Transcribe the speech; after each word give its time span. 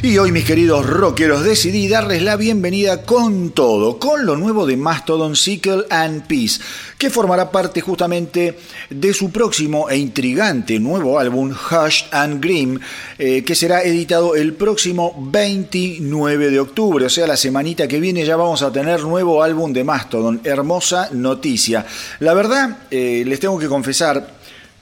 Y 0.00 0.16
hoy, 0.16 0.30
mis 0.30 0.44
queridos 0.44 0.86
rockeros, 0.86 1.42
decidí 1.42 1.88
darles 1.88 2.22
la 2.22 2.36
bienvenida 2.36 3.02
con 3.02 3.50
todo, 3.50 3.98
con 3.98 4.24
lo 4.24 4.36
nuevo 4.36 4.64
de 4.64 4.76
Mastodon 4.76 5.34
Sickle 5.34 5.86
and 5.90 6.24
Peace, 6.28 6.60
que 6.96 7.10
formará 7.10 7.50
parte 7.50 7.80
justamente 7.80 8.56
de 8.90 9.12
su 9.12 9.32
próximo 9.32 9.90
e 9.90 9.96
intrigante 9.96 10.78
nuevo 10.78 11.18
álbum, 11.18 11.50
Hush 11.50 12.04
and 12.12 12.40
Grim, 12.40 12.78
eh, 13.18 13.42
que 13.42 13.56
será 13.56 13.82
editado 13.82 14.36
el 14.36 14.54
próximo 14.54 15.16
29 15.18 16.50
de 16.52 16.60
octubre, 16.60 17.04
o 17.04 17.10
sea, 17.10 17.26
la 17.26 17.36
semanita 17.36 17.88
que 17.88 17.98
viene 17.98 18.24
ya 18.24 18.36
vamos 18.36 18.62
a 18.62 18.72
tener 18.72 19.00
nuevo 19.00 19.42
álbum 19.42 19.72
de 19.72 19.82
Mastodon. 19.82 20.40
Hermosa 20.44 21.08
noticia. 21.10 21.84
La 22.20 22.34
verdad, 22.34 22.84
eh, 22.92 23.24
les 23.26 23.40
tengo 23.40 23.58
que 23.58 23.66
confesar, 23.66 24.37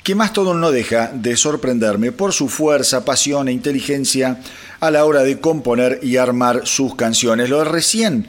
que 0.06 0.14
Mastodon 0.14 0.60
no 0.60 0.70
deja 0.70 1.10
de 1.12 1.36
sorprenderme 1.36 2.12
por 2.12 2.32
su 2.32 2.48
fuerza, 2.48 3.04
pasión 3.04 3.48
e 3.48 3.52
inteligencia 3.52 4.38
a 4.78 4.92
la 4.92 5.04
hora 5.04 5.24
de 5.24 5.40
componer 5.40 5.98
y 6.00 6.16
armar 6.16 6.64
sus 6.64 6.94
canciones. 6.94 7.50
Lo 7.50 7.58
de 7.58 7.64
recién, 7.64 8.28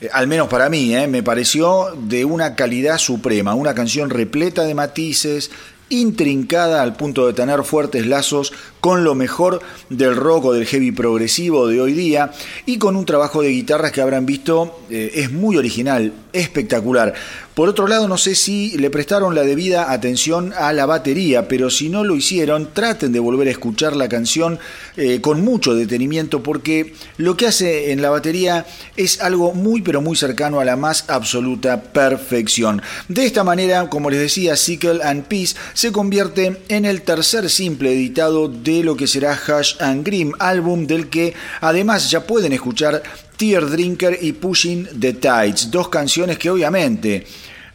eh, 0.00 0.08
al 0.12 0.28
menos 0.28 0.46
para 0.46 0.68
mí, 0.68 0.94
eh, 0.94 1.08
me 1.08 1.24
pareció 1.24 1.88
de 2.00 2.24
una 2.24 2.54
calidad 2.54 2.98
suprema, 2.98 3.56
una 3.56 3.74
canción 3.74 4.10
repleta 4.10 4.62
de 4.62 4.76
matices, 4.76 5.50
intrincada 5.88 6.82
al 6.82 6.94
punto 6.94 7.26
de 7.26 7.32
tener 7.32 7.64
fuertes 7.64 8.06
lazos 8.06 8.52
con 8.80 9.04
lo 9.04 9.14
mejor 9.14 9.60
del 9.88 10.16
rock 10.16 10.46
o 10.46 10.52
del 10.52 10.66
heavy 10.66 10.92
progresivo 10.92 11.66
de 11.66 11.80
hoy 11.80 11.92
día 11.92 12.32
y 12.66 12.78
con 12.78 12.96
un 12.96 13.04
trabajo 13.04 13.42
de 13.42 13.50
guitarras 13.50 13.92
que 13.92 14.00
habrán 14.00 14.26
visto 14.26 14.80
eh, 14.90 15.12
es 15.14 15.32
muy 15.32 15.56
original, 15.56 16.12
espectacular. 16.32 17.14
Por 17.54 17.68
otro 17.68 17.88
lado, 17.88 18.06
no 18.06 18.18
sé 18.18 18.36
si 18.36 18.78
le 18.78 18.88
prestaron 18.88 19.34
la 19.34 19.42
debida 19.42 19.90
atención 19.90 20.52
a 20.56 20.72
la 20.72 20.86
batería, 20.86 21.48
pero 21.48 21.70
si 21.70 21.88
no 21.88 22.04
lo 22.04 22.14
hicieron, 22.14 22.68
traten 22.72 23.12
de 23.12 23.18
volver 23.18 23.48
a 23.48 23.50
escuchar 23.50 23.96
la 23.96 24.08
canción 24.08 24.60
eh, 24.96 25.20
con 25.20 25.40
mucho 25.44 25.74
detenimiento 25.74 26.40
porque 26.40 26.94
lo 27.16 27.36
que 27.36 27.48
hace 27.48 27.90
en 27.90 28.00
la 28.00 28.10
batería 28.10 28.64
es 28.96 29.20
algo 29.20 29.54
muy 29.54 29.82
pero 29.82 30.00
muy 30.00 30.16
cercano 30.16 30.60
a 30.60 30.64
la 30.64 30.76
más 30.76 31.06
absoluta 31.08 31.82
perfección. 31.82 32.80
De 33.08 33.26
esta 33.26 33.42
manera, 33.42 33.90
como 33.90 34.08
les 34.08 34.20
decía, 34.20 34.54
Sickle 34.54 35.02
and 35.02 35.24
Peace 35.24 35.56
se 35.74 35.90
convierte 35.90 36.62
en 36.68 36.84
el 36.84 37.02
tercer 37.02 37.50
simple 37.50 37.92
editado 37.92 38.46
de 38.46 38.67
lo 38.68 38.96
que 38.96 39.06
será 39.06 39.32
Hush 39.32 39.76
and 39.80 40.04
Grim, 40.04 40.32
álbum 40.38 40.86
del 40.86 41.08
que 41.08 41.34
además 41.60 42.10
ya 42.10 42.26
pueden 42.26 42.52
escuchar 42.52 43.02
Tear 43.36 43.68
Drinker 43.68 44.18
y 44.20 44.32
Pushing 44.32 44.88
the 45.00 45.14
Tides, 45.14 45.70
dos 45.70 45.88
canciones 45.88 46.38
que 46.38 46.50
obviamente 46.50 47.26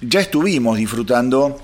ya 0.02 0.20
estuvimos 0.20 0.78
disfrutando 0.78 1.60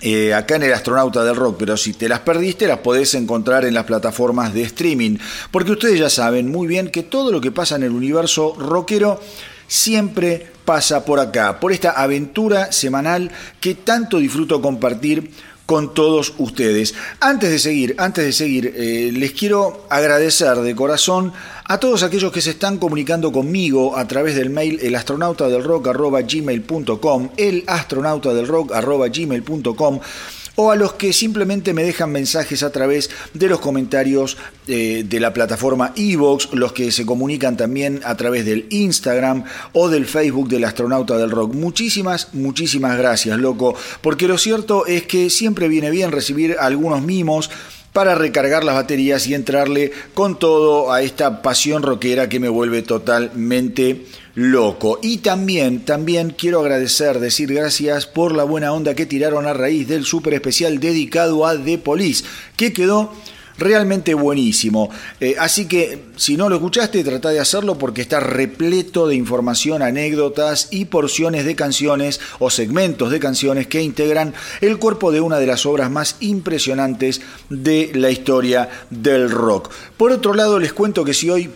eh, 0.00 0.34
acá 0.34 0.56
en 0.56 0.64
el 0.64 0.72
Astronauta 0.72 1.24
del 1.24 1.34
Rock, 1.34 1.56
pero 1.58 1.76
si 1.76 1.94
te 1.94 2.08
las 2.08 2.20
perdiste 2.20 2.66
las 2.66 2.78
podés 2.78 3.14
encontrar 3.14 3.64
en 3.64 3.74
las 3.74 3.84
plataformas 3.84 4.52
de 4.52 4.62
streaming, 4.62 5.16
porque 5.50 5.72
ustedes 5.72 5.98
ya 5.98 6.10
saben 6.10 6.50
muy 6.50 6.68
bien 6.68 6.90
que 6.90 7.02
todo 7.02 7.32
lo 7.32 7.40
que 7.40 7.50
pasa 7.50 7.76
en 7.76 7.84
el 7.84 7.92
universo 7.92 8.54
rockero 8.58 9.20
siempre 9.66 10.46
pasa 10.64 11.04
por 11.04 11.18
acá, 11.18 11.58
por 11.60 11.72
esta 11.72 11.92
aventura 11.92 12.70
semanal 12.72 13.30
que 13.60 13.74
tanto 13.74 14.18
disfruto 14.18 14.60
compartir 14.60 15.30
con 15.68 15.92
todos 15.92 16.32
ustedes. 16.38 16.94
Antes 17.20 17.50
de 17.50 17.58
seguir, 17.58 17.94
antes 17.98 18.24
de 18.24 18.32
seguir, 18.32 18.72
eh, 18.74 19.10
les 19.12 19.32
quiero 19.32 19.84
agradecer 19.90 20.56
de 20.56 20.74
corazón 20.74 21.34
a 21.66 21.78
todos 21.78 22.02
aquellos 22.02 22.32
que 22.32 22.40
se 22.40 22.52
están 22.52 22.78
comunicando 22.78 23.30
conmigo 23.30 23.98
a 23.98 24.08
través 24.08 24.34
del 24.34 24.48
mail 24.48 24.80
elastronautadelrock.gmail.com 24.80 27.28
elastronautadelrock.gmail.com 27.36 30.00
o 30.60 30.72
a 30.72 30.76
los 30.76 30.94
que 30.94 31.12
simplemente 31.12 31.72
me 31.72 31.84
dejan 31.84 32.10
mensajes 32.10 32.64
a 32.64 32.72
través 32.72 33.10
de 33.32 33.46
los 33.46 33.60
comentarios 33.60 34.36
eh, 34.66 35.04
de 35.08 35.20
la 35.20 35.32
plataforma 35.32 35.92
Evox, 35.94 36.48
los 36.52 36.72
que 36.72 36.90
se 36.90 37.06
comunican 37.06 37.56
también 37.56 38.00
a 38.04 38.16
través 38.16 38.44
del 38.44 38.66
Instagram 38.70 39.44
o 39.72 39.88
del 39.88 40.04
Facebook 40.04 40.48
del 40.48 40.64
astronauta 40.64 41.16
del 41.16 41.30
rock. 41.30 41.54
Muchísimas, 41.54 42.34
muchísimas 42.34 42.98
gracias, 42.98 43.38
loco, 43.38 43.76
porque 44.00 44.26
lo 44.26 44.36
cierto 44.36 44.84
es 44.86 45.04
que 45.04 45.30
siempre 45.30 45.68
viene 45.68 45.90
bien 45.90 46.10
recibir 46.10 46.56
algunos 46.58 47.02
mimos 47.02 47.50
para 47.92 48.16
recargar 48.16 48.64
las 48.64 48.74
baterías 48.74 49.28
y 49.28 49.34
entrarle 49.34 49.92
con 50.12 50.40
todo 50.40 50.92
a 50.92 51.02
esta 51.02 51.40
pasión 51.40 51.84
rockera 51.84 52.28
que 52.28 52.40
me 52.40 52.48
vuelve 52.48 52.82
totalmente 52.82 54.06
loco. 54.38 55.00
Y 55.02 55.18
también, 55.18 55.84
también 55.84 56.30
quiero 56.30 56.60
agradecer, 56.60 57.18
decir 57.18 57.52
gracias 57.52 58.06
por 58.06 58.36
la 58.36 58.44
buena 58.44 58.72
onda 58.72 58.94
que 58.94 59.04
tiraron 59.04 59.46
a 59.46 59.52
raíz 59.52 59.88
del 59.88 60.04
súper 60.04 60.34
especial 60.34 60.78
dedicado 60.78 61.44
a 61.44 61.60
The 61.60 61.78
Police, 61.78 62.24
que 62.56 62.72
quedó 62.72 63.12
realmente 63.58 64.14
buenísimo. 64.14 64.90
Eh, 65.18 65.34
así 65.40 65.66
que 65.66 66.04
si 66.14 66.36
no 66.36 66.48
lo 66.48 66.54
escuchaste, 66.54 67.02
trata 67.02 67.30
de 67.30 67.40
hacerlo 67.40 67.78
porque 67.78 68.00
está 68.00 68.20
repleto 68.20 69.08
de 69.08 69.16
información, 69.16 69.82
anécdotas 69.82 70.68
y 70.70 70.84
porciones 70.84 71.44
de 71.44 71.56
canciones 71.56 72.20
o 72.38 72.48
segmentos 72.48 73.10
de 73.10 73.18
canciones 73.18 73.66
que 73.66 73.82
integran 73.82 74.34
el 74.60 74.78
cuerpo 74.78 75.10
de 75.10 75.20
una 75.20 75.40
de 75.40 75.48
las 75.48 75.66
obras 75.66 75.90
más 75.90 76.14
impresionantes 76.20 77.20
de 77.50 77.90
la 77.92 78.12
historia 78.12 78.68
del 78.90 79.32
rock. 79.32 79.72
Por 79.96 80.12
otro 80.12 80.32
lado, 80.32 80.60
les 80.60 80.72
cuento 80.72 81.04
que 81.04 81.12
si 81.12 81.28
hoy 81.28 81.50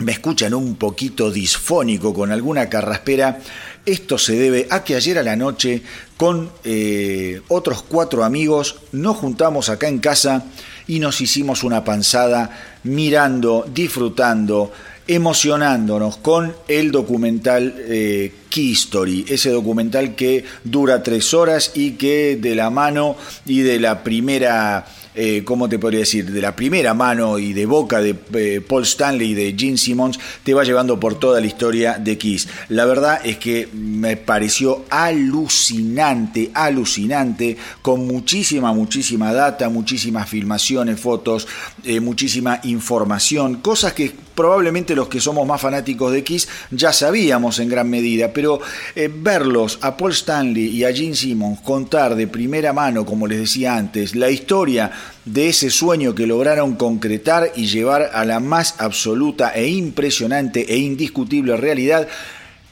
me 0.00 0.12
escuchan 0.12 0.54
un 0.54 0.76
poquito 0.76 1.30
disfónico 1.30 2.12
con 2.12 2.32
alguna 2.32 2.68
carraspera, 2.68 3.38
esto 3.84 4.18
se 4.18 4.34
debe 4.36 4.66
a 4.70 4.82
que 4.82 4.96
ayer 4.96 5.18
a 5.18 5.22
la 5.22 5.36
noche 5.36 5.82
con 6.16 6.50
eh, 6.64 7.40
otros 7.48 7.82
cuatro 7.82 8.24
amigos 8.24 8.76
nos 8.92 9.16
juntamos 9.16 9.68
acá 9.68 9.88
en 9.88 9.98
casa 9.98 10.44
y 10.86 10.98
nos 10.98 11.20
hicimos 11.20 11.62
una 11.64 11.84
panzada 11.84 12.78
mirando, 12.82 13.66
disfrutando, 13.72 14.72
emocionándonos 15.06 16.16
con 16.18 16.54
el 16.68 16.90
documental 16.92 17.74
eh, 17.78 18.32
Key 18.48 18.72
Story, 18.72 19.24
ese 19.28 19.50
documental 19.50 20.14
que 20.14 20.44
dura 20.64 21.02
tres 21.02 21.34
horas 21.34 21.72
y 21.74 21.92
que 21.92 22.38
de 22.40 22.54
la 22.54 22.70
mano 22.70 23.16
y 23.44 23.60
de 23.60 23.80
la 23.80 24.02
primera 24.02 24.86
eh, 25.14 25.42
¿cómo 25.44 25.68
te 25.68 25.78
podría 25.78 26.00
decir? 26.00 26.30
De 26.30 26.40
la 26.40 26.54
primera 26.54 26.94
mano 26.94 27.38
y 27.38 27.52
de 27.52 27.66
boca 27.66 28.00
de 28.00 28.14
eh, 28.34 28.60
Paul 28.60 28.84
Stanley 28.84 29.30
y 29.30 29.34
de 29.34 29.54
Gene 29.58 29.76
Simmons, 29.76 30.20
te 30.44 30.54
va 30.54 30.62
llevando 30.62 31.00
por 31.00 31.18
toda 31.18 31.40
la 31.40 31.46
historia 31.48 31.98
de 31.98 32.16
Kiss. 32.16 32.48
La 32.68 32.84
verdad 32.84 33.20
es 33.24 33.38
que 33.38 33.68
me 33.72 34.16
pareció 34.16 34.84
alucinante, 34.88 36.50
alucinante, 36.54 37.56
con 37.82 38.06
muchísima, 38.06 38.72
muchísima 38.72 39.32
data, 39.32 39.68
muchísimas 39.68 40.28
filmaciones, 40.28 41.00
fotos, 41.00 41.48
eh, 41.84 41.98
muchísima 41.98 42.60
información, 42.62 43.56
cosas 43.56 43.92
que 43.92 44.12
probablemente 44.34 44.94
los 44.94 45.08
que 45.08 45.20
somos 45.20 45.46
más 45.46 45.60
fanáticos 45.60 46.12
de 46.12 46.24
Kiss 46.24 46.48
ya 46.70 46.92
sabíamos 46.92 47.58
en 47.58 47.68
gran 47.68 47.90
medida, 47.90 48.32
pero 48.32 48.60
verlos 48.94 49.78
a 49.82 49.96
Paul 49.96 50.12
Stanley 50.12 50.68
y 50.68 50.84
a 50.84 50.94
Gene 50.94 51.14
Simmons 51.14 51.60
contar 51.60 52.14
de 52.14 52.26
primera 52.26 52.72
mano, 52.72 53.04
como 53.04 53.26
les 53.26 53.40
decía 53.40 53.76
antes, 53.76 54.14
la 54.14 54.30
historia 54.30 54.90
de 55.24 55.48
ese 55.48 55.70
sueño 55.70 56.14
que 56.14 56.26
lograron 56.26 56.76
concretar 56.76 57.52
y 57.56 57.66
llevar 57.66 58.10
a 58.12 58.24
la 58.24 58.40
más 58.40 58.76
absoluta 58.78 59.50
e 59.50 59.68
impresionante 59.68 60.72
e 60.72 60.78
indiscutible 60.78 61.56
realidad, 61.56 62.08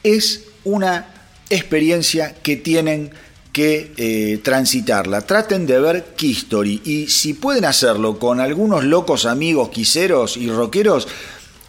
es 0.03 0.45
una 0.63 1.07
experiencia 1.49 2.35
que 2.41 2.55
tienen 2.57 3.11
que 3.51 3.91
eh, 3.97 4.39
transitarla. 4.43 5.21
Traten 5.21 5.65
de 5.65 5.79
ver 5.79 6.13
History 6.19 6.81
y 6.85 7.07
si 7.07 7.33
pueden 7.33 7.65
hacerlo 7.65 8.19
con 8.19 8.39
algunos 8.39 8.83
locos 8.83 9.25
amigos 9.25 9.69
quiseros 9.69 10.37
y 10.37 10.49
rockeros, 10.49 11.07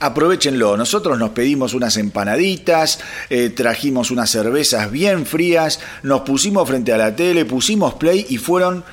aprovechenlo. 0.01 0.77
Nosotros 0.77 1.19
nos 1.19 1.31
pedimos 1.31 1.75
unas 1.75 1.97
empanaditas, 1.97 3.01
eh, 3.29 3.51
trajimos 3.51 4.11
unas 4.11 4.31
cervezas 4.31 4.91
bien 4.91 5.27
frías, 5.27 5.81
nos 6.03 6.23
pusimos 6.23 6.69
frente 6.69 6.93
a 6.93 6.99
la 6.99 7.15
tele, 7.15 7.45
pusimos 7.45 7.95
play 7.95 8.27
y 8.29 8.39
fueron 8.39 8.85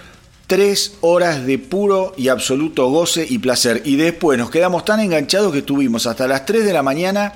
tres 0.48 0.94
horas 1.02 1.46
de 1.46 1.60
puro 1.60 2.14
y 2.18 2.30
absoluto 2.30 2.90
goce 2.90 3.26
y 3.30 3.38
placer. 3.38 3.82
Y 3.86 3.98
después 3.98 4.40
nos 4.40 4.50
quedamos 4.50 4.86
tan 4.86 5.02
enganchados 5.02 5.52
que 5.52 5.60
estuvimos 5.60 6.08
hasta 6.08 6.28
las 6.28 6.46
3 6.46 6.66
de 6.66 6.74
la 6.74 6.84
mañana 6.84 7.34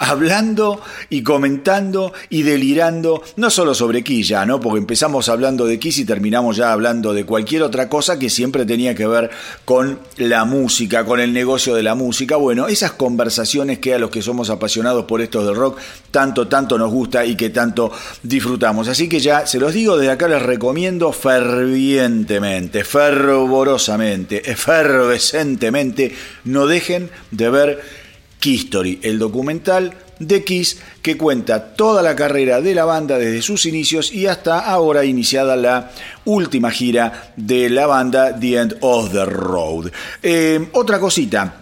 hablando 0.00 0.80
y 1.10 1.22
comentando 1.22 2.12
y 2.30 2.42
delirando, 2.42 3.22
no 3.36 3.50
solo 3.50 3.74
sobre 3.74 4.02
ya, 4.02 4.46
¿no? 4.46 4.58
Porque 4.58 4.78
empezamos 4.78 5.28
hablando 5.28 5.66
de 5.66 5.78
Kiss 5.78 5.98
y 5.98 6.04
terminamos 6.04 6.56
ya 6.56 6.72
hablando 6.72 7.12
de 7.12 7.24
cualquier 7.24 7.62
otra 7.62 7.88
cosa 7.88 8.18
que 8.18 8.30
siempre 8.30 8.64
tenía 8.64 8.94
que 8.94 9.06
ver 9.06 9.30
con 9.64 10.00
la 10.16 10.44
música, 10.44 11.04
con 11.04 11.20
el 11.20 11.32
negocio 11.32 11.74
de 11.74 11.82
la 11.82 11.94
música. 11.94 12.36
Bueno, 12.36 12.66
esas 12.66 12.92
conversaciones 12.92 13.78
que 13.78 13.94
a 13.94 13.98
los 13.98 14.10
que 14.10 14.22
somos 14.22 14.48
apasionados 14.48 15.04
por 15.04 15.20
estos 15.20 15.46
del 15.46 15.54
rock 15.54 15.78
tanto, 16.10 16.48
tanto 16.48 16.78
nos 16.78 16.90
gusta 16.90 17.24
y 17.24 17.36
que 17.36 17.50
tanto 17.50 17.92
disfrutamos. 18.22 18.88
Así 18.88 19.08
que 19.08 19.20
ya 19.20 19.46
se 19.46 19.60
los 19.60 19.74
digo, 19.74 19.98
desde 19.98 20.12
acá 20.12 20.26
les 20.26 20.42
recomiendo 20.42 21.12
fervientemente, 21.12 22.84
fervorosamente, 22.84 24.50
efervescentemente, 24.50 26.14
no 26.44 26.66
dejen 26.66 27.10
de 27.30 27.50
ver 27.50 27.99
History, 28.42 29.00
el 29.02 29.18
documental 29.18 29.94
de 30.18 30.44
Kiss 30.44 30.78
que 31.02 31.16
cuenta 31.16 31.74
toda 31.74 32.02
la 32.02 32.14
carrera 32.14 32.60
de 32.60 32.74
la 32.74 32.84
banda 32.84 33.18
desde 33.18 33.42
sus 33.42 33.66
inicios 33.66 34.12
y 34.12 34.26
hasta 34.26 34.60
ahora 34.60 35.04
iniciada 35.04 35.56
la 35.56 35.90
última 36.24 36.70
gira 36.70 37.32
de 37.36 37.70
la 37.70 37.86
banda 37.86 38.38
The 38.38 38.56
End 38.56 38.76
of 38.80 39.12
the 39.12 39.24
Road. 39.24 39.90
Eh, 40.22 40.68
otra 40.72 41.00
cosita, 41.00 41.59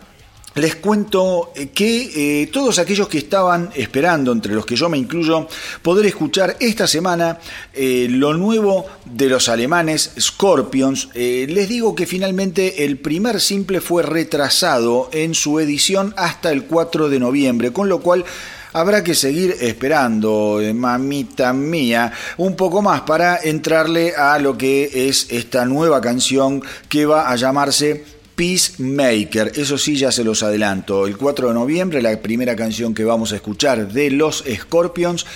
les 0.58 0.76
cuento 0.76 1.52
eh, 1.54 1.68
que 1.68 2.42
eh, 2.42 2.46
todos 2.48 2.78
aquellos 2.78 3.08
que 3.08 3.18
estaban 3.18 3.70
esperando, 3.74 4.32
entre 4.32 4.54
los 4.54 4.66
que 4.66 4.76
yo 4.76 4.88
me 4.88 4.98
incluyo, 4.98 5.48
poder 5.82 6.06
escuchar 6.06 6.56
esta 6.60 6.86
semana 6.86 7.38
eh, 7.72 8.06
lo 8.10 8.34
nuevo 8.34 8.86
de 9.04 9.28
los 9.28 9.48
alemanes 9.48 10.12
Scorpions, 10.18 11.08
les 11.14 11.68
digo 11.68 11.94
que 11.94 12.06
finalmente 12.06 12.84
el 12.84 12.98
primer 12.98 13.40
simple 13.40 13.80
fue 13.80 14.02
retrasado 14.02 15.08
en 15.12 15.34
su 15.34 15.60
edición 15.60 16.14
hasta 16.16 16.50
el 16.50 16.64
4 16.64 17.08
de 17.08 17.18
noviembre, 17.18 17.72
con 17.72 17.88
lo 17.88 18.00
cual 18.00 18.24
habrá 18.72 19.02
que 19.02 19.14
seguir 19.14 19.56
esperando, 19.60 20.60
mamita 20.74 21.52
mía, 21.52 22.12
un 22.36 22.56
poco 22.56 22.82
más 22.82 23.02
para 23.02 23.38
entrarle 23.42 24.14
a 24.14 24.38
lo 24.38 24.56
que 24.58 25.08
es 25.08 25.26
esta 25.30 25.64
nueva 25.64 26.00
canción 26.00 26.62
que 26.88 27.06
va 27.06 27.30
a 27.30 27.36
llamarse 27.36 28.17
Peacemaker, 28.38 29.50
eso 29.56 29.76
sí 29.76 29.96
ya 29.96 30.12
se 30.12 30.22
los 30.22 30.44
adelanto. 30.44 31.08
El 31.08 31.16
4 31.16 31.48
de 31.48 31.54
noviembre 31.54 32.00
la 32.00 32.16
primera 32.22 32.54
canción 32.54 32.94
que 32.94 33.02
vamos 33.02 33.32
a 33.32 33.34
escuchar 33.34 33.88
de 33.92 34.12
los 34.12 34.44
Scorpions 34.48 35.26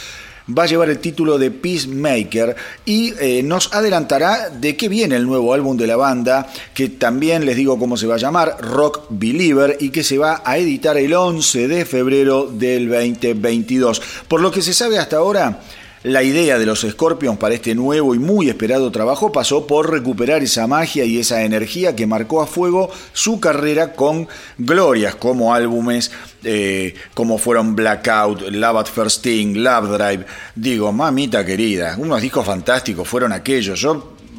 va 0.56 0.62
a 0.62 0.66
llevar 0.66 0.88
el 0.88 1.00
título 1.00 1.36
de 1.36 1.50
Peacemaker 1.50 2.54
y 2.84 3.12
eh, 3.18 3.42
nos 3.42 3.74
adelantará 3.74 4.50
de 4.50 4.76
qué 4.76 4.88
viene 4.88 5.16
el 5.16 5.26
nuevo 5.26 5.52
álbum 5.52 5.76
de 5.76 5.88
la 5.88 5.96
banda, 5.96 6.46
que 6.74 6.90
también 6.90 7.44
les 7.44 7.56
digo 7.56 7.76
cómo 7.76 7.96
se 7.96 8.06
va 8.06 8.14
a 8.14 8.18
llamar, 8.18 8.58
Rock 8.60 9.06
Believer, 9.10 9.78
y 9.80 9.90
que 9.90 10.04
se 10.04 10.18
va 10.18 10.40
a 10.44 10.58
editar 10.58 10.96
el 10.96 11.12
11 11.12 11.66
de 11.66 11.84
febrero 11.84 12.46
del 12.46 12.88
2022. 12.88 14.00
Por 14.28 14.40
lo 14.40 14.52
que 14.52 14.62
se 14.62 14.74
sabe 14.74 15.00
hasta 15.00 15.16
ahora, 15.16 15.60
la 16.04 16.22
idea 16.22 16.58
de 16.58 16.66
los 16.66 16.80
Scorpions 16.80 17.38
para 17.38 17.54
este 17.54 17.74
nuevo 17.74 18.14
y 18.14 18.18
muy 18.18 18.48
esperado 18.48 18.90
trabajo 18.90 19.30
pasó 19.30 19.66
por 19.66 19.90
recuperar 19.90 20.42
esa 20.42 20.66
magia 20.66 21.04
y 21.04 21.18
esa 21.18 21.42
energía 21.42 21.94
que 21.94 22.06
marcó 22.06 22.42
a 22.42 22.46
fuego 22.46 22.90
su 23.12 23.38
carrera 23.38 23.92
con 23.92 24.28
glorias 24.58 25.14
como 25.14 25.54
álbumes 25.54 26.10
eh, 26.44 26.94
como 27.14 27.38
fueron 27.38 27.76
Blackout, 27.76 28.42
Love 28.50 28.76
at 28.78 28.86
First 28.86 29.22
Thing, 29.22 29.58
Love 29.58 29.96
Drive. 29.96 30.26
Digo, 30.56 30.92
mamita 30.92 31.44
querida, 31.44 31.94
unos 31.98 32.20
discos 32.20 32.44
fantásticos 32.44 33.06
fueron 33.06 33.32
aquellos. 33.32 33.80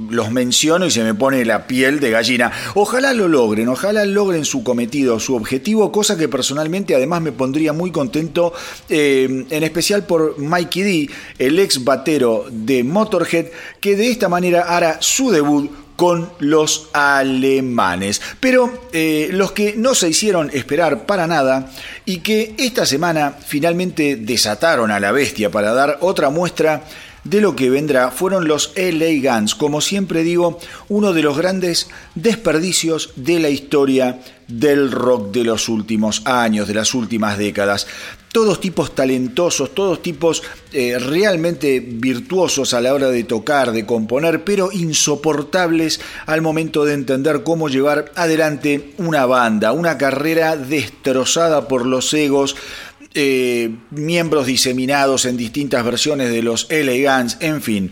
Los 0.10 0.32
menciono 0.32 0.86
y 0.86 0.92
se 0.92 1.04
me 1.04 1.14
pone 1.14 1.46
la 1.46 1.68
piel 1.68 2.00
de 2.00 2.12
gallina. 2.12 2.52
Ojalá 2.76 3.14
lo 3.14 3.28
logren, 3.28 3.68
ojalá 3.68 4.06
logren 4.06 4.46
su 4.46 4.64
cometido, 4.64 5.20
su 5.20 5.36
objetivo, 5.36 5.92
cosa 5.92 6.18
que 6.18 6.28
personalmente 6.28 6.96
además 6.96 7.22
me 7.22 7.32
pondría 7.32 7.74
muy 7.74 7.92
contento, 7.92 8.54
eh, 8.90 9.46
en 9.50 9.64
especial 9.64 10.06
por 10.06 10.40
Mikey 10.40 10.84
D, 10.84 11.10
el 11.40 11.60
ex 11.60 11.84
batero 11.84 12.46
de 12.50 12.84
Motorhead, 12.84 13.48
que 13.80 13.96
de 13.96 14.10
esta 14.10 14.30
manera 14.30 14.64
hará 14.64 14.98
su 15.02 15.32
debut 15.32 15.72
con 15.96 16.32
los 16.40 16.90
alemanes. 16.94 18.22
Pero 18.40 18.88
eh, 18.92 19.30
los 19.32 19.52
que 19.52 19.76
no 19.78 19.94
se 19.96 20.10
hicieron 20.10 20.50
esperar 20.54 21.06
para 21.06 21.28
nada 21.28 21.72
y 22.06 22.18
que 22.18 22.56
esta 22.58 22.86
semana 22.86 23.36
finalmente 23.46 24.16
desataron 24.16 24.92
a 24.92 25.00
la 25.00 25.12
bestia 25.12 25.52
para 25.52 25.74
dar 25.74 25.98
otra 26.02 26.30
muestra 26.30 26.84
de 27.24 27.42
lo 27.42 27.56
que 27.56 27.70
vendrá 27.70 28.12
fueron 28.12 28.48
los 28.48 28.74
LA 28.76 29.22
Guns, 29.22 29.56
como 29.56 29.82
siempre 29.82 30.24
digo, 30.24 30.60
uno 30.90 31.14
de 31.14 31.24
los 31.24 31.38
grandes 31.38 31.90
desperdicios 32.16 33.12
de 33.16 33.40
la 33.40 33.50
historia 33.50 34.20
del 34.48 34.92
rock 34.92 35.32
de 35.32 35.44
los 35.44 35.70
últimos 35.70 36.22
años, 36.26 36.68
de 36.68 36.74
las 36.74 36.94
últimas 36.94 37.38
décadas. 37.38 37.88
Todos 38.32 38.60
tipos 38.60 38.96
talentosos, 38.96 39.76
todos 39.76 40.02
tipos 40.02 40.42
eh, 40.72 40.98
realmente 40.98 41.80
virtuosos 41.80 42.74
a 42.74 42.82
la 42.82 42.94
hora 42.94 43.10
de 43.10 43.24
tocar, 43.24 43.72
de 43.72 43.86
componer, 43.86 44.44
pero 44.44 44.72
insoportables 44.72 46.02
al 46.26 46.42
momento 46.42 46.84
de 46.84 46.96
entender 46.96 47.44
cómo 47.44 47.70
llevar 47.70 48.12
adelante 48.16 48.94
una 48.98 49.28
banda, 49.28 49.72
una 49.72 50.00
carrera 50.00 50.58
destrozada 50.58 51.68
por 51.68 51.86
los 51.86 52.12
egos, 52.16 52.56
eh, 53.14 53.70
miembros 53.92 54.46
diseminados 54.46 55.26
en 55.26 55.38
distintas 55.38 55.84
versiones 55.86 56.32
de 56.32 56.42
los 56.42 56.68
Elegants, 56.70 57.38
en 57.40 57.62
fin. 57.62 57.92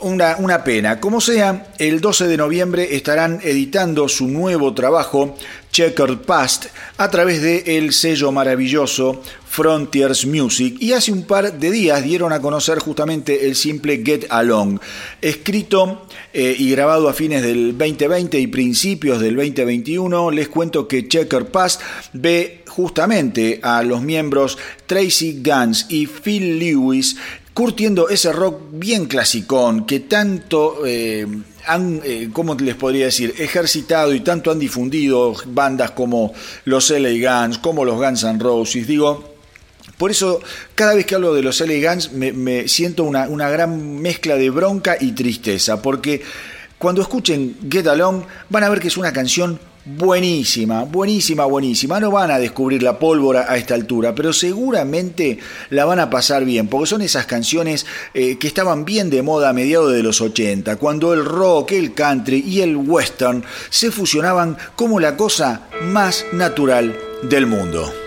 Una, 0.00 0.36
una, 0.38 0.64
pena. 0.64 0.98
Como 0.98 1.20
sea, 1.20 1.72
el 1.78 2.00
12 2.00 2.26
de 2.26 2.36
noviembre 2.36 2.96
estarán 2.96 3.40
editando 3.44 4.08
su 4.08 4.26
nuevo 4.26 4.74
trabajo, 4.74 5.36
Checkered 5.70 6.18
Past, 6.18 6.66
a 6.96 7.08
través 7.08 7.40
de 7.40 7.78
el 7.78 7.92
sello 7.92 8.32
maravilloso 8.32 9.22
Frontiers 9.52 10.24
Music 10.24 10.76
y 10.80 10.94
hace 10.94 11.12
un 11.12 11.24
par 11.24 11.58
de 11.58 11.70
días 11.70 12.02
dieron 12.02 12.32
a 12.32 12.40
conocer 12.40 12.78
justamente 12.78 13.46
el 13.46 13.54
simple 13.54 14.02
Get 14.02 14.24
Along, 14.30 14.78
escrito 15.20 16.06
eh, 16.32 16.56
y 16.58 16.70
grabado 16.70 17.06
a 17.06 17.12
fines 17.12 17.42
del 17.42 17.76
2020 17.76 18.38
y 18.38 18.46
principios 18.46 19.20
del 19.20 19.36
2021. 19.36 20.30
Les 20.30 20.48
cuento 20.48 20.88
que 20.88 21.06
Checker 21.06 21.50
Past 21.50 21.82
ve 22.14 22.61
justamente 22.72 23.60
a 23.62 23.82
los 23.82 24.00
miembros 24.00 24.56
Tracy 24.86 25.42
Guns 25.44 25.86
y 25.90 26.06
Phil 26.06 26.58
Lewis 26.58 27.16
curtiendo 27.52 28.08
ese 28.08 28.32
rock 28.32 28.62
bien 28.72 29.04
clasicón 29.06 29.84
que 29.84 30.00
tanto 30.00 30.86
eh, 30.86 31.26
han, 31.66 32.00
eh, 32.02 32.30
¿cómo 32.32 32.54
les 32.54 32.74
podría 32.76 33.06
decir?, 33.06 33.34
ejercitado 33.38 34.14
y 34.14 34.20
tanto 34.20 34.50
han 34.50 34.58
difundido 34.58 35.34
bandas 35.46 35.90
como 35.90 36.32
los 36.64 36.90
LA 36.90 37.44
Guns, 37.44 37.58
como 37.58 37.84
los 37.84 37.96
Guns 37.96 38.24
N' 38.24 38.38
Roses. 38.38 38.86
Digo, 38.86 39.34
por 39.98 40.10
eso, 40.10 40.40
cada 40.74 40.94
vez 40.94 41.04
que 41.04 41.14
hablo 41.14 41.34
de 41.34 41.42
los 41.42 41.60
LA 41.60 41.96
me, 42.12 42.68
siento 42.68 43.04
una, 43.04 43.28
una, 43.28 43.50
gran 43.50 44.00
mezcla 44.00 44.36
de 44.36 44.48
bronca 44.48 44.96
y 44.98 45.12
tristeza, 45.12 45.82
porque 45.82 46.22
cuando 46.78 47.02
escuchen 47.02 47.56
Get 47.70 47.86
Along 47.86 48.22
van 48.48 48.64
a 48.64 48.70
ver 48.70 48.80
que 48.80 48.88
es 48.88 48.96
una 48.96 49.12
canción 49.12 49.60
buenísima, 49.84 50.84
buenísima, 50.84 51.44
buenísima. 51.44 52.00
No 52.00 52.10
van 52.10 52.30
a 52.30 52.38
descubrir 52.38 52.82
la 52.82 52.98
pólvora 52.98 53.46
a 53.48 53.56
esta 53.56 53.74
altura, 53.74 54.14
pero 54.14 54.32
seguramente 54.32 55.38
la 55.70 55.84
van 55.84 56.00
a 56.00 56.10
pasar 56.10 56.44
bien, 56.44 56.68
porque 56.68 56.86
son 56.86 57.02
esas 57.02 57.26
canciones 57.26 57.86
eh, 58.14 58.38
que 58.38 58.46
estaban 58.46 58.84
bien 58.84 59.10
de 59.10 59.22
moda 59.22 59.50
a 59.50 59.52
mediados 59.52 59.92
de 59.92 60.02
los 60.02 60.20
80, 60.20 60.76
cuando 60.76 61.12
el 61.12 61.24
rock, 61.24 61.72
el 61.72 61.94
country 61.94 62.44
y 62.46 62.60
el 62.60 62.76
western 62.76 63.44
se 63.70 63.90
fusionaban 63.90 64.56
como 64.76 65.00
la 65.00 65.16
cosa 65.16 65.68
más 65.82 66.24
natural 66.32 66.96
del 67.22 67.46
mundo. 67.46 68.01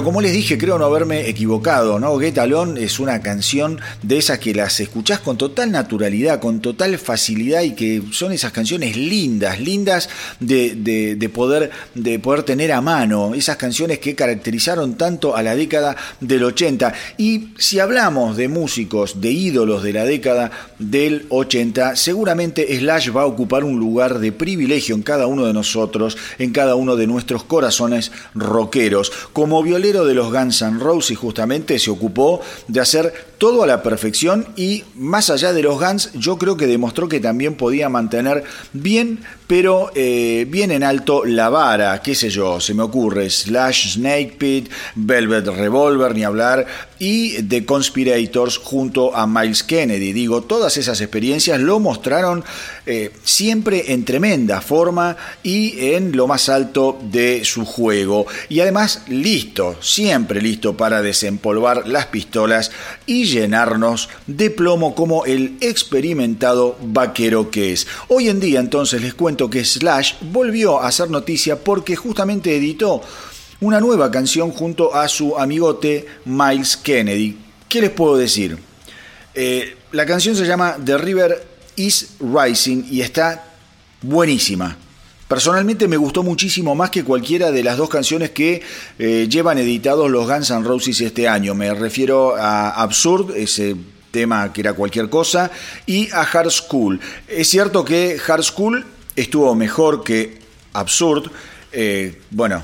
Bueno, 0.00 0.12
como 0.12 0.20
les 0.22 0.32
dije, 0.32 0.56
creo 0.56 0.78
no 0.78 0.86
haberme 0.86 1.28
equivocado, 1.28 1.98
¿no? 2.00 2.16
Get 2.18 2.38
Alone 2.38 2.82
es 2.82 2.98
una 3.00 3.20
canción 3.20 3.78
de 4.02 4.16
esas 4.16 4.38
que 4.38 4.54
las 4.54 4.80
escuchás 4.80 5.20
con 5.20 5.36
total 5.36 5.70
naturalidad, 5.70 6.40
con 6.40 6.60
total 6.60 6.96
facilidad 6.98 7.60
y 7.62 7.72
que 7.72 8.02
son 8.10 8.32
esas 8.32 8.50
canciones 8.52 8.96
lindas, 8.96 9.60
lindas 9.60 10.08
de, 10.40 10.74
de- 10.74 11.16
de 11.16 11.28
poder, 11.28 11.70
de 11.94 12.18
poder 12.18 12.44
tener 12.44 12.72
a 12.72 12.80
mano, 12.80 13.34
esas 13.34 13.58
canciones 13.58 13.98
que 13.98 14.14
caracterizaron 14.14 14.94
tanto 14.94 15.36
a 15.36 15.42
la 15.42 15.54
década 15.54 15.94
del 16.20 16.44
80. 16.44 16.94
Y 17.18 17.50
si 17.58 17.78
hablamos 17.78 18.38
de 18.38 18.48
músicos, 18.48 19.20
de 19.20 19.30
ídolos 19.32 19.82
de 19.82 19.92
la 19.92 20.04
década 20.06 20.50
del 20.78 21.26
80, 21.28 21.94
seguramente 21.96 22.74
Slash 22.78 23.10
va 23.14 23.22
a 23.22 23.26
ocupar 23.26 23.64
un 23.64 23.78
lugar 23.78 24.18
de 24.18 24.32
privilegio 24.32 24.94
en 24.94 25.02
cada 25.02 25.26
uno 25.26 25.44
de 25.44 25.52
nosotros, 25.52 26.16
en 26.38 26.52
cada 26.52 26.74
uno 26.74 26.96
de 26.96 27.06
nuestros 27.06 27.44
corazones 27.44 28.12
rockeros. 28.34 29.12
Como 29.34 29.62
de 29.92 30.14
los 30.14 30.32
Guns 30.32 30.62
N' 30.62 30.78
Roses 30.78 31.18
justamente 31.18 31.78
se 31.78 31.90
ocupó 31.90 32.40
de 32.68 32.80
hacer 32.80 33.12
todo 33.38 33.62
a 33.62 33.66
la 33.66 33.82
perfección 33.82 34.46
y 34.56 34.84
más 34.94 35.30
allá 35.30 35.52
de 35.52 35.62
los 35.62 35.78
Guns 35.78 36.12
yo 36.14 36.38
creo 36.38 36.56
que 36.56 36.66
demostró 36.66 37.08
que 37.08 37.20
también 37.20 37.54
podía 37.56 37.88
mantener 37.88 38.44
bien 38.72 39.20
pero 39.50 39.90
eh, 39.96 40.46
bien 40.48 40.70
en 40.70 40.84
alto 40.84 41.24
la 41.24 41.48
vara, 41.48 42.00
qué 42.00 42.14
sé 42.14 42.30
yo, 42.30 42.60
se 42.60 42.72
me 42.72 42.84
ocurre 42.84 43.28
Slash, 43.28 43.94
Snake 43.94 44.36
Pit, 44.38 44.70
Velvet 44.94 45.44
Revolver, 45.48 46.14
ni 46.14 46.22
hablar, 46.22 46.64
y 47.00 47.42
The 47.42 47.64
Conspirators 47.64 48.58
junto 48.58 49.16
a 49.16 49.26
Miles 49.26 49.64
Kennedy. 49.64 50.12
Digo, 50.12 50.42
todas 50.42 50.76
esas 50.76 51.00
experiencias 51.00 51.58
lo 51.58 51.80
mostraron 51.80 52.44
eh, 52.86 53.10
siempre 53.24 53.92
en 53.92 54.04
tremenda 54.04 54.60
forma 54.60 55.16
y 55.42 55.94
en 55.94 56.14
lo 56.16 56.28
más 56.28 56.48
alto 56.48 56.98
de 57.02 57.44
su 57.44 57.64
juego. 57.64 58.26
Y 58.48 58.60
además 58.60 59.02
listo, 59.08 59.76
siempre 59.80 60.42
listo 60.42 60.76
para 60.76 61.02
desempolvar 61.02 61.88
las 61.88 62.06
pistolas 62.06 62.70
y 63.06 63.24
llenarnos 63.24 64.10
de 64.26 64.50
plomo 64.50 64.94
como 64.94 65.24
el 65.24 65.56
experimentado 65.60 66.76
vaquero 66.82 67.50
que 67.50 67.72
es. 67.72 67.86
Hoy 68.08 68.28
en 68.28 68.40
día 68.40 68.60
entonces 68.60 69.00
les 69.00 69.14
cuento 69.14 69.39
que 69.48 69.64
Slash 69.64 70.14
volvió 70.20 70.80
a 70.80 70.88
hacer 70.88 71.08
noticia 71.08 71.62
porque 71.62 71.96
justamente 71.96 72.56
editó 72.56 73.00
una 73.60 73.80
nueva 73.80 74.10
canción 74.10 74.50
junto 74.50 74.94
a 74.94 75.06
su 75.08 75.38
amigote 75.38 76.06
Miles 76.24 76.76
Kennedy. 76.76 77.38
¿Qué 77.68 77.80
les 77.80 77.90
puedo 77.90 78.16
decir? 78.16 78.58
Eh, 79.34 79.76
la 79.92 80.04
canción 80.06 80.34
se 80.34 80.46
llama 80.46 80.76
The 80.84 80.98
River 80.98 81.46
is 81.76 82.14
Rising 82.20 82.84
y 82.90 83.00
está 83.00 83.44
buenísima. 84.02 84.76
Personalmente 85.28 85.86
me 85.86 85.96
gustó 85.96 86.24
muchísimo 86.24 86.74
más 86.74 86.90
que 86.90 87.04
cualquiera 87.04 87.52
de 87.52 87.62
las 87.62 87.76
dos 87.76 87.88
canciones 87.88 88.30
que 88.30 88.62
eh, 88.98 89.28
llevan 89.30 89.58
editados 89.58 90.10
los 90.10 90.26
Guns 90.26 90.50
N' 90.50 90.64
Roses 90.64 91.00
este 91.00 91.28
año. 91.28 91.54
Me 91.54 91.72
refiero 91.72 92.34
a 92.34 92.70
Absurd, 92.70 93.36
ese 93.36 93.76
tema 94.10 94.52
que 94.52 94.62
era 94.62 94.72
cualquier 94.72 95.08
cosa, 95.08 95.50
y 95.86 96.10
a 96.10 96.22
Hard 96.22 96.50
School. 96.50 96.98
Es 97.28 97.48
cierto 97.48 97.84
que 97.84 98.18
Hard 98.26 98.42
School 98.42 98.84
estuvo 99.16 99.54
mejor 99.54 100.02
que 100.02 100.38
Absurd. 100.72 101.30
Eh, 101.72 102.20
bueno, 102.30 102.62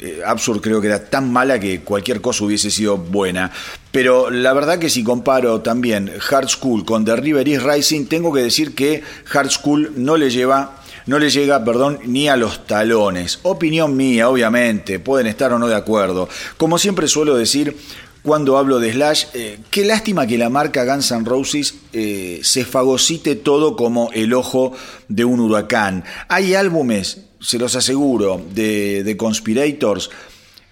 eh, 0.00 0.22
Absurd 0.26 0.60
creo 0.60 0.80
que 0.80 0.88
era 0.88 1.08
tan 1.08 1.32
mala 1.32 1.58
que 1.58 1.80
cualquier 1.80 2.20
cosa 2.20 2.44
hubiese 2.44 2.70
sido 2.70 2.96
buena. 2.98 3.50
Pero 3.90 4.30
la 4.30 4.52
verdad 4.52 4.78
que 4.78 4.90
si 4.90 5.04
comparo 5.04 5.60
también 5.60 6.10
Hard 6.30 6.48
School 6.48 6.84
con 6.84 7.04
The 7.04 7.16
River 7.16 7.46
is 7.48 7.62
Rising, 7.62 8.06
tengo 8.06 8.32
que 8.32 8.42
decir 8.42 8.74
que 8.74 9.02
Hard 9.32 9.50
School 9.50 9.92
no 9.96 10.16
le 10.16 10.30
lleva 10.30 10.80
no 11.06 11.18
le 11.18 11.28
llega, 11.28 11.62
perdón, 11.62 11.98
ni 12.04 12.28
a 12.28 12.36
los 12.36 12.66
talones. 12.66 13.38
Opinión 13.42 13.94
mía, 13.94 14.30
obviamente, 14.30 14.98
pueden 14.98 15.26
estar 15.26 15.52
o 15.52 15.58
no 15.58 15.68
de 15.68 15.74
acuerdo. 15.74 16.28
Como 16.56 16.78
siempre 16.78 17.08
suelo 17.08 17.36
decir, 17.36 17.76
cuando 18.24 18.56
hablo 18.56 18.80
de 18.80 18.90
Slash, 18.90 19.26
eh, 19.34 19.58
qué 19.70 19.84
lástima 19.84 20.26
que 20.26 20.38
la 20.38 20.48
marca 20.48 20.86
Guns 20.86 21.10
N' 21.10 21.26
Roses 21.26 21.74
eh, 21.92 22.40
se 22.42 22.64
fagocite 22.64 23.36
todo 23.36 23.76
como 23.76 24.10
el 24.14 24.32
ojo 24.32 24.72
de 25.08 25.26
un 25.26 25.40
huracán. 25.40 26.04
Hay 26.28 26.54
álbumes, 26.54 27.20
se 27.38 27.58
los 27.58 27.76
aseguro, 27.76 28.40
de, 28.54 29.04
de 29.04 29.16
Conspirators, 29.18 30.08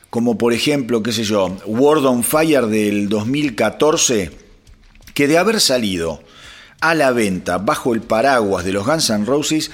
como 0.09 0.38
por 0.38 0.55
ejemplo, 0.55 1.03
qué 1.03 1.12
sé 1.12 1.25
yo, 1.25 1.55
World 1.67 2.07
on 2.07 2.25
Fire 2.25 2.69
del 2.69 3.11
2014, 3.11 4.31
que 5.12 5.29
de 5.29 5.37
haber 5.37 5.61
salido 5.61 6.23
a 6.81 6.95
la 6.95 7.11
venta 7.11 7.59
bajo 7.59 7.93
el 7.93 8.01
paraguas 8.01 8.65
de 8.65 8.73
los 8.73 8.87
Guns 8.87 9.11
N' 9.11 9.27
Roses, 9.27 9.71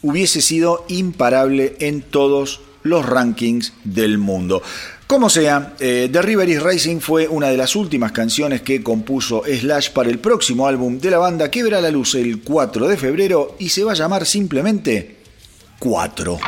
hubiese 0.00 0.40
sido 0.40 0.86
imparable 0.88 1.76
en 1.80 2.00
todos 2.00 2.62
los 2.82 3.04
rankings 3.04 3.74
del 3.84 4.16
mundo. 4.16 4.62
Como 5.08 5.30
sea, 5.30 5.72
eh, 5.80 6.10
The 6.12 6.20
River 6.20 6.46
is 6.50 6.62
Racing 6.62 7.00
fue 7.00 7.26
una 7.28 7.48
de 7.48 7.56
las 7.56 7.74
últimas 7.74 8.12
canciones 8.12 8.60
que 8.60 8.82
compuso 8.82 9.42
Slash 9.46 9.88
para 9.92 10.10
el 10.10 10.18
próximo 10.18 10.66
álbum 10.66 10.98
de 10.98 11.10
la 11.10 11.16
banda 11.16 11.50
que 11.50 11.62
verá 11.62 11.80
la 11.80 11.90
luz 11.90 12.14
el 12.14 12.42
4 12.42 12.86
de 12.86 12.98
febrero 12.98 13.56
y 13.58 13.70
se 13.70 13.84
va 13.84 13.92
a 13.92 13.94
llamar 13.94 14.26
simplemente 14.26 15.16
4. 15.78 16.38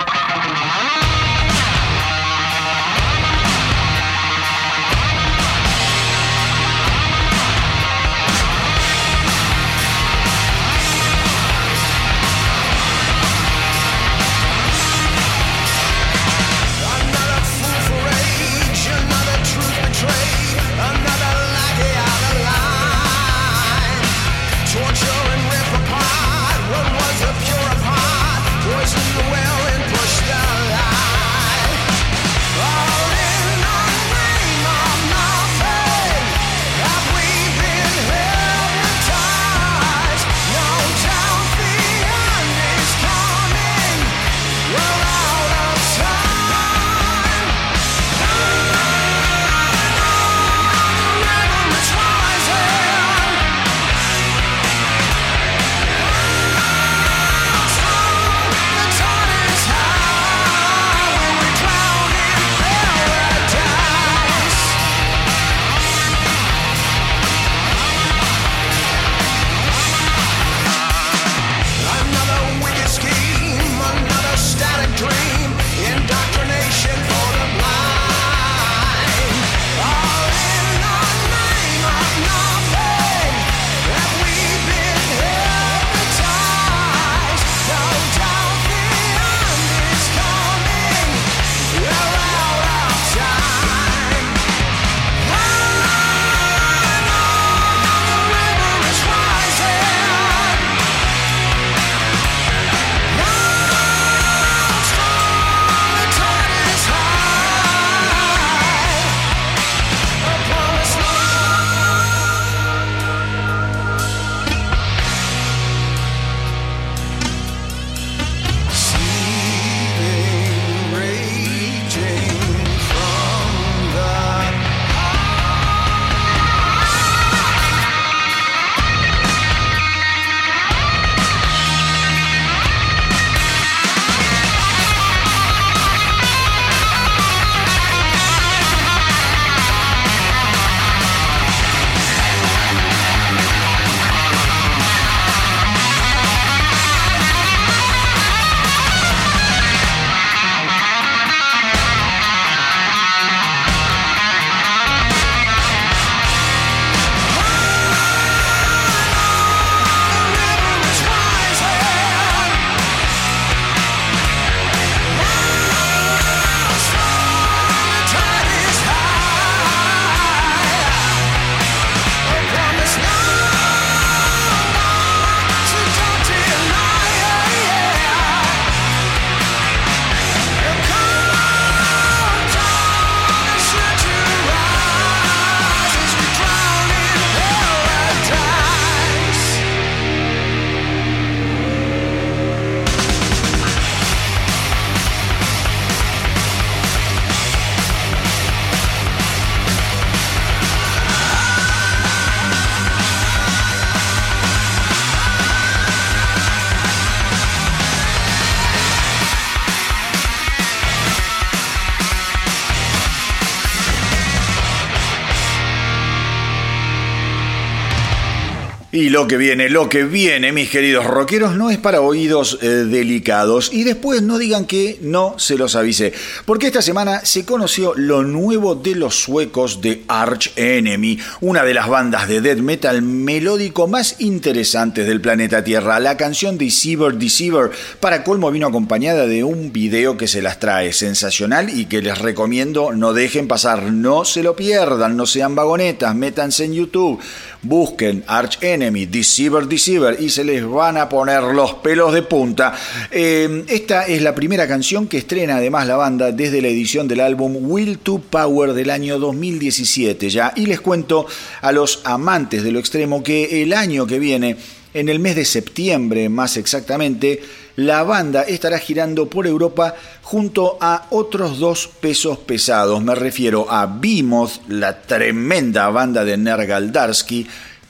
Y 219.00 219.08
lo 219.08 219.26
que 219.26 219.38
viene, 219.38 219.70
lo 219.70 219.88
que 219.88 220.04
viene, 220.04 220.52
mis 220.52 220.68
queridos 220.68 221.06
rockeros, 221.06 221.56
no 221.56 221.70
es 221.70 221.78
para 221.78 222.02
oídos 222.02 222.58
eh, 222.60 222.66
delicados. 222.66 223.70
Y 223.72 223.82
después 223.82 224.20
no 224.20 224.36
digan 224.36 224.66
que 224.66 224.98
no 225.00 225.38
se 225.38 225.56
los 225.56 225.74
avise. 225.74 226.12
Porque 226.44 226.66
esta 226.66 226.82
semana 226.82 227.24
se 227.24 227.46
conoció 227.46 227.94
lo 227.96 228.24
nuevo 228.24 228.74
de 228.74 228.94
los 228.94 229.14
suecos 229.14 229.80
de 229.80 230.02
Arch 230.06 230.52
Enemy, 230.54 231.18
una 231.40 231.64
de 231.64 231.72
las 231.72 231.88
bandas 231.88 232.28
de 232.28 232.42
death 232.42 232.58
metal 232.58 233.00
melódico 233.00 233.88
más 233.88 234.16
interesantes 234.18 235.06
del 235.06 235.22
planeta 235.22 235.64
Tierra. 235.64 235.98
La 235.98 236.18
canción 236.18 236.58
Deceiver 236.58 237.14
Deceiver, 237.14 237.70
para 238.00 238.22
colmo, 238.22 238.50
vino 238.50 238.66
acompañada 238.66 239.26
de 239.26 239.42
un 239.44 239.72
video 239.72 240.18
que 240.18 240.28
se 240.28 240.42
las 240.42 240.60
trae 240.60 240.92
sensacional 240.92 241.70
y 241.70 241.86
que 241.86 242.02
les 242.02 242.18
recomiendo 242.18 242.92
no 242.92 243.14
dejen 243.14 243.48
pasar. 243.48 243.82
No 243.84 244.26
se 244.26 244.42
lo 244.42 244.54
pierdan, 244.54 245.16
no 245.16 245.24
sean 245.24 245.54
vagonetas, 245.54 246.14
métanse 246.14 246.66
en 246.66 246.74
YouTube 246.74 247.18
busquen 247.62 248.24
Arch 248.26 248.58
Enemy, 248.62 249.06
Deceiver, 249.06 249.66
Deceiver 249.66 250.16
y 250.20 250.30
se 250.30 250.44
les 250.44 250.66
van 250.66 250.96
a 250.96 251.08
poner 251.08 251.42
los 251.42 251.74
pelos 251.74 252.12
de 252.12 252.22
punta. 252.22 252.74
Eh, 253.10 253.64
esta 253.68 254.06
es 254.06 254.22
la 254.22 254.34
primera 254.34 254.66
canción 254.66 255.06
que 255.06 255.18
estrena 255.18 255.56
además 255.56 255.86
la 255.86 255.96
banda 255.96 256.32
desde 256.32 256.62
la 256.62 256.68
edición 256.68 257.08
del 257.08 257.20
álbum 257.20 257.56
Will 257.60 257.98
to 257.98 258.18
Power 258.18 258.72
del 258.72 258.90
año 258.90 259.18
2017 259.18 260.30
ya. 260.30 260.52
Y 260.56 260.66
les 260.66 260.80
cuento 260.80 261.26
a 261.60 261.72
los 261.72 262.00
amantes 262.04 262.62
de 262.62 262.72
lo 262.72 262.78
extremo 262.78 263.22
que 263.22 263.62
el 263.62 263.72
año 263.72 264.06
que 264.06 264.18
viene, 264.18 264.56
en 264.92 265.08
el 265.08 265.20
mes 265.20 265.36
de 265.36 265.44
septiembre 265.44 266.28
más 266.28 266.56
exactamente, 266.56 267.40
la 267.80 268.02
banda 268.02 268.42
estará 268.42 268.78
girando 268.78 269.28
por 269.28 269.46
Europa 269.46 269.94
junto 270.22 270.76
a 270.80 271.06
otros 271.10 271.58
dos 271.58 271.88
pesos 271.88 272.38
pesados. 272.38 273.02
Me 273.02 273.14
refiero 273.14 273.70
a 273.70 273.86
Behemoth, 273.86 274.68
la 274.68 275.00
tremenda 275.00 275.88
banda 275.88 276.24
de 276.24 276.36
Nergaldarsky, 276.36 277.46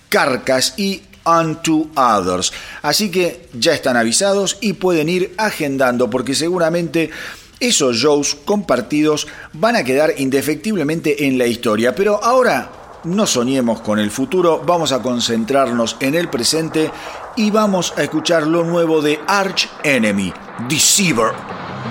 Carcass 0.08 0.74
y 0.76 1.02
Unto 1.24 1.88
Others. 1.96 2.52
Así 2.82 3.10
que 3.10 3.48
ya 3.52 3.72
están 3.72 3.96
avisados 3.96 4.58
y 4.60 4.74
pueden 4.74 5.08
ir 5.08 5.34
agendando 5.36 6.08
porque 6.08 6.36
seguramente 6.36 7.10
esos 7.58 7.96
shows 7.96 8.36
compartidos 8.44 9.26
van 9.52 9.74
a 9.74 9.82
quedar 9.82 10.14
indefectiblemente 10.18 11.26
en 11.26 11.36
la 11.36 11.46
historia. 11.46 11.96
Pero 11.96 12.22
ahora 12.22 12.79
no 13.04 13.26
soñemos 13.26 13.80
con 13.80 13.98
el 13.98 14.10
futuro, 14.10 14.62
vamos 14.64 14.92
a 14.92 15.02
concentrarnos 15.02 15.96
en 16.00 16.14
el 16.14 16.28
presente 16.28 16.90
y 17.36 17.50
vamos 17.50 17.94
a 17.96 18.02
escuchar 18.02 18.46
lo 18.46 18.64
nuevo 18.64 19.00
de 19.00 19.20
Arch 19.26 19.68
Enemy, 19.82 20.32
Deceiver, 20.68 21.32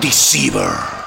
Deceiver. 0.00 0.99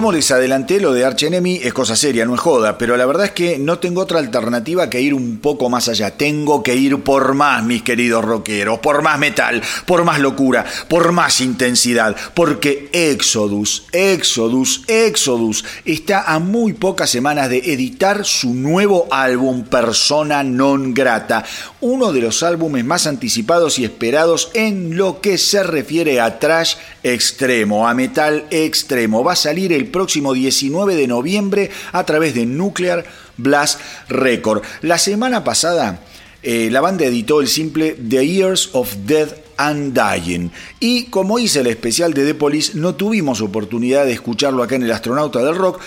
Como 0.00 0.12
les 0.12 0.30
adelanté, 0.30 0.80
lo 0.80 0.94
de 0.94 1.04
Arch 1.04 1.24
Enemy 1.24 1.60
es 1.62 1.74
cosa 1.74 1.94
seria, 1.94 2.24
no 2.24 2.34
es 2.34 2.40
joda, 2.40 2.78
pero 2.78 2.96
la 2.96 3.04
verdad 3.04 3.26
es 3.26 3.32
que 3.32 3.58
no 3.58 3.80
tengo 3.80 4.00
otra 4.00 4.18
alternativa 4.18 4.88
que 4.88 4.98
ir 4.98 5.12
un 5.12 5.40
poco 5.40 5.68
más 5.68 5.88
allá. 5.88 6.16
Tengo 6.16 6.62
que 6.62 6.74
ir 6.74 7.02
por 7.02 7.34
más, 7.34 7.62
mis 7.62 7.82
queridos 7.82 8.24
rockeros, 8.24 8.78
por 8.78 9.02
más 9.02 9.18
metal, 9.18 9.60
por 9.84 10.04
más 10.04 10.18
locura, 10.18 10.64
por 10.88 11.12
más 11.12 11.42
intensidad, 11.42 12.16
porque 12.32 12.88
Exodus, 12.94 13.88
Exodus, 13.92 14.84
Exodus 14.86 15.66
está 15.84 16.32
a 16.32 16.38
muy 16.38 16.72
pocas 16.72 17.10
semanas 17.10 17.50
de 17.50 17.58
editar 17.58 18.24
su 18.24 18.54
nuevo 18.54 19.06
álbum 19.10 19.64
Persona 19.64 20.42
Non 20.42 20.94
Grata, 20.94 21.44
uno 21.82 22.10
de 22.10 22.22
los 22.22 22.42
álbumes 22.42 22.86
más 22.86 23.06
anticipados 23.06 23.78
y 23.78 23.84
esperados 23.84 24.50
en 24.54 24.96
lo 24.96 25.20
que 25.20 25.36
se 25.36 25.62
refiere 25.62 26.22
a 26.22 26.38
trash 26.38 26.76
extremo, 27.02 27.86
a 27.86 27.92
metal 27.92 28.46
extremo. 28.50 29.22
Va 29.22 29.34
a 29.34 29.36
salir 29.36 29.74
el 29.74 29.89
próximo 29.90 30.32
19 30.32 30.96
de 30.96 31.06
noviembre 31.06 31.70
a 31.92 32.04
través 32.04 32.34
de 32.34 32.46
Nuclear 32.46 33.04
Blast 33.36 33.80
Record. 34.08 34.62
La 34.82 34.98
semana 34.98 35.44
pasada 35.44 36.00
eh, 36.42 36.70
la 36.70 36.80
banda 36.80 37.04
editó 37.04 37.40
el 37.40 37.48
simple 37.48 37.92
The 37.92 38.26
Years 38.26 38.70
of 38.72 38.94
Dead 39.04 39.28
and 39.58 39.92
Dying. 39.98 40.50
Y 40.80 41.04
como 41.04 41.38
hice 41.38 41.60
el 41.60 41.66
especial 41.66 42.14
de 42.14 42.32
The 42.32 42.60
no 42.74 42.94
tuvimos 42.94 43.42
oportunidad 43.42 44.06
de 44.06 44.12
escucharlo 44.12 44.62
acá 44.62 44.76
en 44.76 44.84
el 44.84 44.92
Astronauta 44.92 45.40
del 45.40 45.56
Rock. 45.56 45.80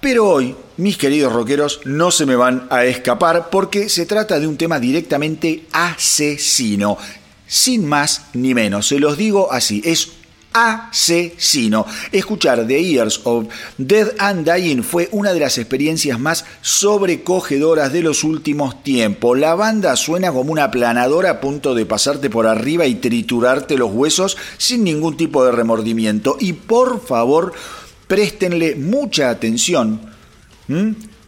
Pero 0.00 0.28
hoy, 0.28 0.54
mis 0.76 0.96
queridos 0.96 1.32
rockeros, 1.32 1.80
no 1.84 2.10
se 2.10 2.26
me 2.26 2.36
van 2.36 2.68
a 2.70 2.84
escapar 2.84 3.50
porque 3.50 3.88
se 3.88 4.06
trata 4.06 4.38
de 4.38 4.46
un 4.46 4.56
tema 4.56 4.78
directamente 4.78 5.64
asesino. 5.72 6.98
Sin 7.48 7.86
más 7.86 8.26
ni 8.34 8.54
menos, 8.54 8.86
se 8.86 9.00
los 9.00 9.16
digo 9.16 9.52
así, 9.52 9.82
es 9.84 10.12
asesino. 10.56 11.84
Escuchar 12.10 12.66
The 12.66 12.82
Years 12.82 13.20
of 13.24 13.48
Dead 13.76 14.14
and 14.18 14.50
Dying 14.50 14.82
fue 14.82 15.10
una 15.12 15.34
de 15.34 15.40
las 15.40 15.58
experiencias 15.58 16.18
más 16.18 16.46
sobrecogedoras 16.62 17.92
de 17.92 18.00
los 18.00 18.24
últimos 18.24 18.82
tiempos. 18.82 19.38
La 19.38 19.54
banda 19.54 19.94
suena 19.96 20.32
como 20.32 20.52
una 20.52 20.70
planadora 20.70 21.30
a 21.30 21.40
punto 21.40 21.74
de 21.74 21.84
pasarte 21.84 22.30
por 22.30 22.46
arriba 22.46 22.86
y 22.86 22.94
triturarte 22.94 23.76
los 23.76 23.92
huesos 23.92 24.38
sin 24.56 24.82
ningún 24.82 25.18
tipo 25.18 25.44
de 25.44 25.52
remordimiento. 25.52 26.38
Y 26.40 26.54
por 26.54 27.04
favor, 27.04 27.52
préstenle 28.06 28.76
mucha 28.76 29.28
atención. 29.28 30.00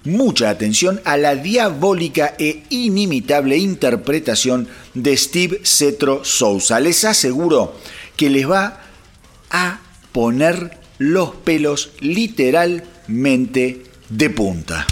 Mucha 0.04 0.48
atención 0.48 1.02
a 1.04 1.18
la 1.18 1.36
diabólica 1.36 2.34
e 2.38 2.62
inimitable 2.70 3.58
interpretación 3.58 4.68
de 4.94 5.14
Steve 5.18 5.60
Cetro 5.64 6.24
Sousa. 6.24 6.80
Les 6.80 7.04
aseguro 7.04 7.74
que 8.16 8.30
les 8.30 8.48
va 8.48 8.87
a 9.50 9.80
poner 10.12 10.78
los 10.98 11.30
pelos 11.30 11.92
literalmente 12.00 13.84
de 14.08 14.30
punta. 14.30 14.86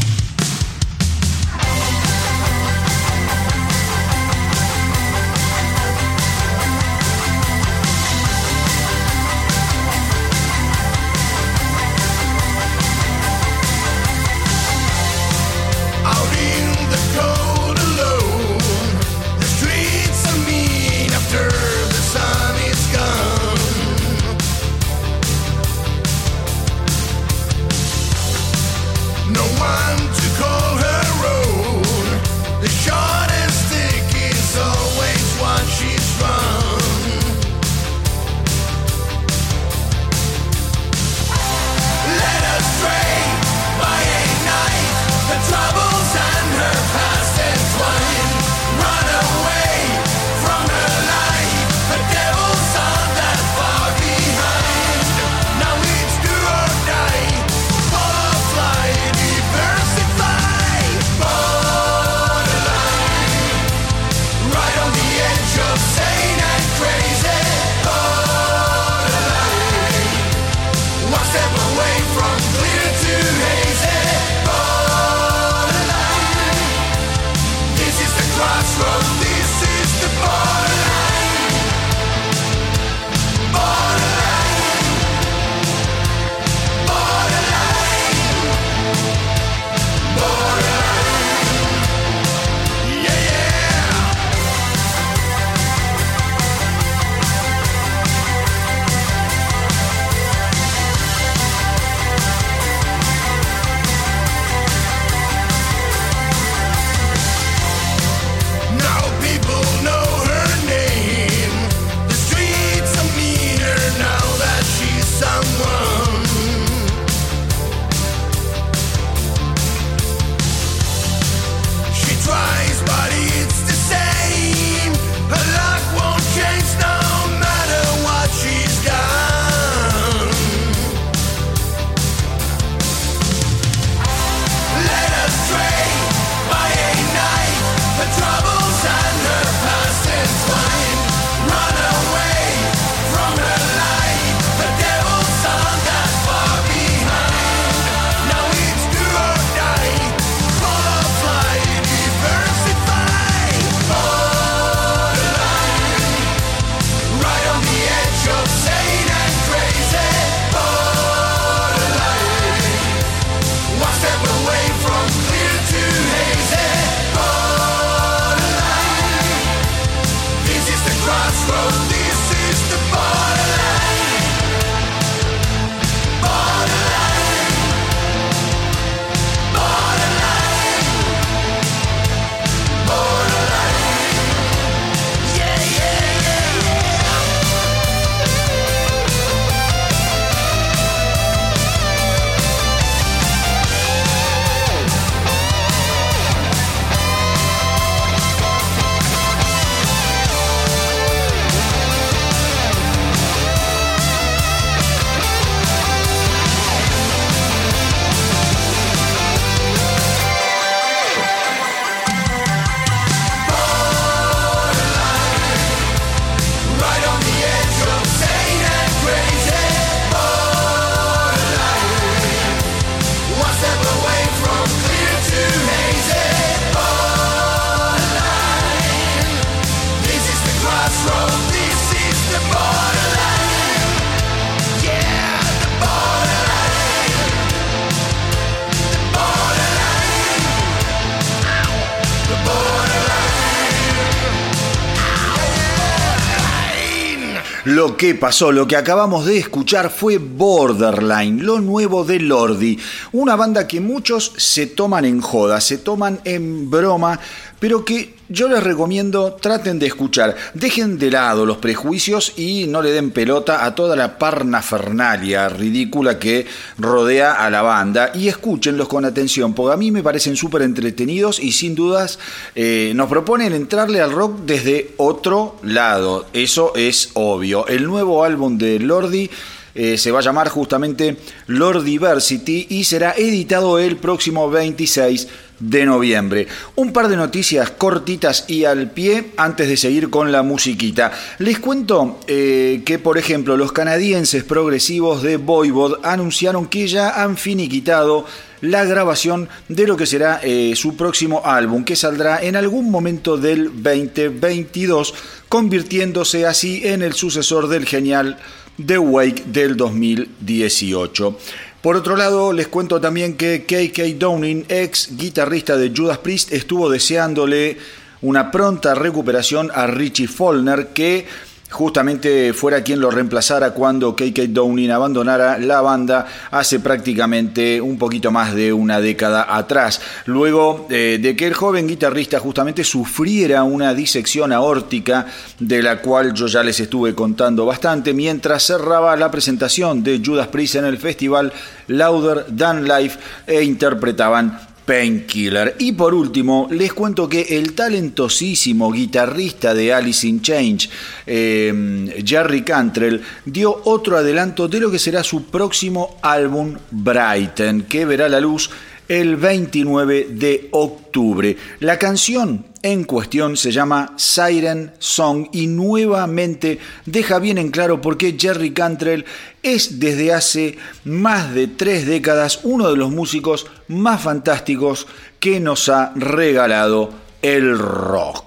Lo 247.66 247.96
que 247.96 248.14
pasó, 248.14 248.52
lo 248.52 248.68
que 248.68 248.76
acabamos 248.76 249.26
de 249.26 249.38
escuchar 249.38 249.90
fue 249.90 250.18
Borderline, 250.18 251.42
lo 251.42 251.60
nuevo 251.60 252.04
de 252.04 252.20
Lordi, 252.20 252.78
una 253.10 253.34
banda 253.34 253.66
que 253.66 253.80
muchos 253.80 254.34
se 254.36 254.68
toman 254.68 255.04
en 255.04 255.20
joda, 255.20 255.60
se 255.60 255.78
toman 255.78 256.20
en 256.22 256.70
broma, 256.70 257.18
pero 257.58 257.84
que 257.84 258.14
yo 258.28 258.48
les 258.48 258.62
recomiendo 258.62 259.34
traten 259.40 259.78
de 259.78 259.86
escuchar, 259.86 260.36
dejen 260.54 260.98
de 260.98 261.10
lado 261.10 261.46
los 261.46 261.58
prejuicios 261.58 262.32
y 262.36 262.66
no 262.66 262.82
le 262.82 262.90
den 262.90 263.10
pelota 263.10 263.64
a 263.64 263.74
toda 263.74 263.96
la 263.96 264.18
parnafernalia 264.18 265.48
ridícula 265.48 266.18
que 266.18 266.46
rodea 266.78 267.34
a 267.34 267.50
la 267.50 267.62
banda. 267.62 268.12
Y 268.14 268.28
escúchenlos 268.28 268.88
con 268.88 269.04
atención, 269.04 269.54
porque 269.54 269.74
a 269.74 269.76
mí 269.76 269.90
me 269.90 270.02
parecen 270.02 270.36
súper 270.36 270.62
entretenidos 270.62 271.38
y 271.38 271.52
sin 271.52 271.74
dudas 271.74 272.18
eh, 272.54 272.92
nos 272.94 273.08
proponen 273.08 273.52
entrarle 273.52 274.00
al 274.00 274.12
rock 274.12 274.40
desde 274.44 274.92
otro 274.96 275.56
lado, 275.62 276.26
eso 276.32 276.72
es 276.74 277.10
obvio. 277.14 277.66
El 277.66 277.84
nuevo 277.84 278.24
álbum 278.24 278.58
de 278.58 278.78
Lordi 278.80 279.30
eh, 279.78 279.98
se 279.98 280.10
va 280.10 280.20
a 280.20 280.22
llamar 280.22 280.48
justamente 280.48 281.18
Lord 281.48 281.84
Diversity 281.84 282.66
y 282.70 282.84
será 282.84 283.12
editado 283.12 283.78
el 283.78 283.98
próximo 283.98 284.50
26 284.50 285.28
de 285.58 285.86
noviembre. 285.86 286.46
Un 286.74 286.92
par 286.92 287.08
de 287.08 287.16
noticias 287.16 287.70
cortitas 287.70 288.44
y 288.48 288.64
al 288.64 288.90
pie 288.90 289.32
antes 289.36 289.68
de 289.68 289.76
seguir 289.76 290.10
con 290.10 290.32
la 290.32 290.42
musiquita. 290.42 291.12
Les 291.38 291.58
cuento 291.58 292.20
eh, 292.26 292.82
que, 292.84 292.98
por 292.98 293.18
ejemplo, 293.18 293.56
los 293.56 293.72
canadienses 293.72 294.44
progresivos 294.44 295.22
de 295.22 295.36
Voivod 295.36 296.04
anunciaron 296.04 296.66
que 296.66 296.88
ya 296.88 297.22
han 297.22 297.36
finiquitado 297.36 298.26
la 298.60 298.84
grabación 298.84 299.48
de 299.68 299.86
lo 299.86 299.96
que 299.96 300.06
será 300.06 300.40
eh, 300.42 300.74
su 300.76 300.96
próximo 300.96 301.42
álbum, 301.44 301.84
que 301.84 301.96
saldrá 301.96 302.42
en 302.42 302.56
algún 302.56 302.90
momento 302.90 303.36
del 303.36 303.70
2022, 303.82 305.14
convirtiéndose 305.48 306.46
así 306.46 306.82
en 306.84 307.02
el 307.02 307.12
sucesor 307.12 307.68
del 307.68 307.86
genial 307.86 308.38
The 308.84 308.98
Wake 308.98 309.44
del 309.46 309.76
2018. 309.76 311.38
Por 311.86 311.94
otro 311.94 312.16
lado, 312.16 312.52
les 312.52 312.66
cuento 312.66 313.00
también 313.00 313.36
que 313.36 313.62
KK 313.62 314.18
Downing, 314.18 314.64
ex 314.68 315.16
guitarrista 315.16 315.76
de 315.76 315.92
Judas 315.96 316.18
Priest, 316.18 316.52
estuvo 316.52 316.90
deseándole 316.90 317.78
una 318.22 318.50
pronta 318.50 318.96
recuperación 318.96 319.70
a 319.72 319.86
Richie 319.86 320.26
Follner, 320.26 320.88
que 320.88 321.28
justamente 321.76 322.54
fuera 322.54 322.82
quien 322.82 323.00
lo 323.00 323.10
reemplazara 323.10 323.72
cuando 323.72 324.16
KK 324.16 324.48
Downing 324.48 324.90
abandonara 324.90 325.58
la 325.58 325.82
banda 325.82 326.26
hace 326.50 326.80
prácticamente 326.80 327.82
un 327.82 327.98
poquito 327.98 328.30
más 328.30 328.54
de 328.54 328.72
una 328.72 328.98
década 328.98 329.54
atrás. 329.54 330.00
Luego 330.24 330.86
eh, 330.88 331.18
de 331.20 331.36
que 331.36 331.46
el 331.46 331.52
joven 331.52 331.86
guitarrista 331.86 332.40
justamente 332.40 332.82
sufriera 332.82 333.62
una 333.62 333.92
disección 333.92 334.52
aórtica 334.52 335.26
de 335.60 335.82
la 335.82 336.00
cual 336.00 336.32
yo 336.32 336.46
ya 336.46 336.62
les 336.62 336.80
estuve 336.80 337.14
contando 337.14 337.66
bastante 337.66 338.14
mientras 338.14 338.62
cerraba 338.62 339.14
la 339.14 339.30
presentación 339.30 340.02
de 340.02 340.22
Judas 340.24 340.48
Priest 340.48 340.76
en 340.76 340.86
el 340.86 340.96
festival 340.96 341.52
Louder 341.88 342.46
Than 342.56 342.88
Life 342.88 343.18
e 343.46 343.62
interpretaban 343.62 344.75
Painkiller. 344.86 345.74
Y 345.80 345.92
por 345.92 346.14
último, 346.14 346.68
les 346.70 346.92
cuento 346.92 347.28
que 347.28 347.42
el 347.58 347.74
talentosísimo 347.74 348.92
guitarrista 348.92 349.74
de 349.74 349.92
Alice 349.92 350.26
in 350.26 350.40
Change, 350.40 350.88
eh, 351.26 352.22
Jerry 352.24 352.62
Cantrell, 352.62 353.20
dio 353.44 353.82
otro 353.84 354.16
adelanto 354.16 354.68
de 354.68 354.80
lo 354.80 354.90
que 354.90 354.98
será 354.98 355.24
su 355.24 355.44
próximo 355.46 356.18
álbum 356.22 356.76
Brighton, 356.90 357.82
que 357.82 358.06
verá 358.06 358.28
la 358.28 358.40
luz 358.40 358.70
el 359.08 359.36
29 359.36 360.28
de 360.30 360.68
octubre. 360.72 361.56
La 361.80 361.98
canción 361.98 362.66
en 362.82 363.04
cuestión 363.04 363.56
se 363.56 363.72
llama 363.72 364.12
Siren 364.16 364.92
Song 364.98 365.48
y 365.52 365.66
nuevamente 365.66 366.78
deja 367.04 367.38
bien 367.38 367.58
en 367.58 367.70
claro 367.70 368.00
por 368.00 368.16
qué 368.16 368.36
Jerry 368.38 368.72
Cantrell 368.72 369.24
es 369.62 369.98
desde 369.98 370.32
hace 370.32 370.78
más 371.04 371.54
de 371.54 371.66
tres 371.66 372.06
décadas 372.06 372.60
uno 372.62 372.90
de 372.90 372.96
los 372.96 373.10
músicos 373.10 373.66
más 373.88 374.22
fantásticos 374.22 375.06
que 375.40 375.60
nos 375.60 375.88
ha 375.88 376.12
regalado 376.14 377.10
el 377.42 377.78
rock. 377.78 378.44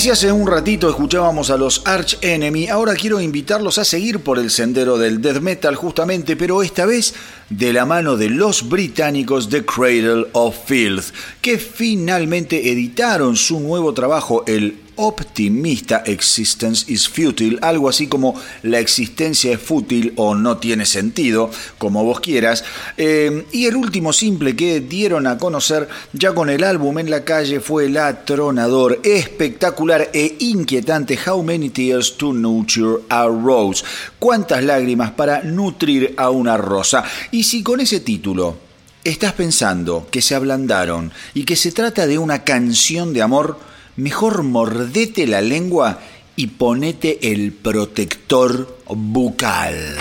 Si 0.00 0.08
hace 0.08 0.32
un 0.32 0.46
ratito 0.46 0.88
escuchábamos 0.88 1.50
a 1.50 1.58
los 1.58 1.82
Arch 1.84 2.16
Enemy, 2.22 2.68
ahora 2.68 2.94
quiero 2.94 3.20
invitarlos 3.20 3.76
a 3.76 3.84
seguir 3.84 4.20
por 4.20 4.38
el 4.38 4.50
sendero 4.50 4.96
del 4.96 5.20
death 5.20 5.42
metal 5.42 5.76
justamente, 5.76 6.36
pero 6.36 6.62
esta 6.62 6.86
vez 6.86 7.12
de 7.50 7.74
la 7.74 7.84
mano 7.84 8.16
de 8.16 8.30
los 8.30 8.70
británicos 8.70 9.50
The 9.50 9.66
Cradle 9.66 10.28
of 10.32 10.56
Filth, 10.64 11.12
que 11.42 11.58
finalmente 11.58 12.72
editaron 12.72 13.36
su 13.36 13.60
nuevo 13.60 13.92
trabajo, 13.92 14.42
el 14.46 14.79
optimista 15.00 16.02
Existence 16.04 16.90
is 16.90 17.08
Futile, 17.08 17.58
algo 17.62 17.88
así 17.88 18.06
como 18.06 18.34
la 18.62 18.78
existencia 18.78 19.52
es 19.52 19.60
fútil 19.60 20.12
o 20.16 20.34
no 20.34 20.58
tiene 20.58 20.86
sentido, 20.86 21.50
como 21.78 22.04
vos 22.04 22.20
quieras. 22.20 22.64
Eh, 22.96 23.46
y 23.52 23.66
el 23.66 23.76
último 23.76 24.12
simple 24.12 24.54
que 24.54 24.80
dieron 24.80 25.26
a 25.26 25.38
conocer 25.38 25.88
ya 26.12 26.32
con 26.32 26.50
el 26.50 26.64
álbum 26.64 26.98
en 26.98 27.10
la 27.10 27.24
calle 27.24 27.60
fue 27.60 27.86
el 27.86 27.96
atronador, 27.96 29.00
espectacular 29.02 30.10
e 30.12 30.36
inquietante 30.40 31.18
How 31.26 31.42
Many 31.42 31.70
Tears 31.70 32.16
to 32.16 32.32
Nurture 32.32 33.02
a 33.08 33.26
Rose. 33.26 33.84
¿Cuántas 34.18 34.62
lágrimas 34.62 35.12
para 35.12 35.42
nutrir 35.42 36.14
a 36.16 36.30
una 36.30 36.56
rosa? 36.56 37.04
Y 37.30 37.44
si 37.44 37.62
con 37.62 37.80
ese 37.80 38.00
título 38.00 38.56
estás 39.04 39.32
pensando 39.32 40.06
que 40.10 40.22
se 40.22 40.34
ablandaron 40.34 41.12
y 41.32 41.44
que 41.44 41.56
se 41.56 41.72
trata 41.72 42.06
de 42.06 42.18
una 42.18 42.44
canción 42.44 43.12
de 43.14 43.22
amor, 43.22 43.69
mejor 44.00 44.42
mordete 44.42 45.26
la 45.26 45.40
lengua 45.42 46.00
y 46.34 46.46
ponete 46.48 47.32
el 47.32 47.52
protector 47.52 48.78
bucal. 48.88 49.98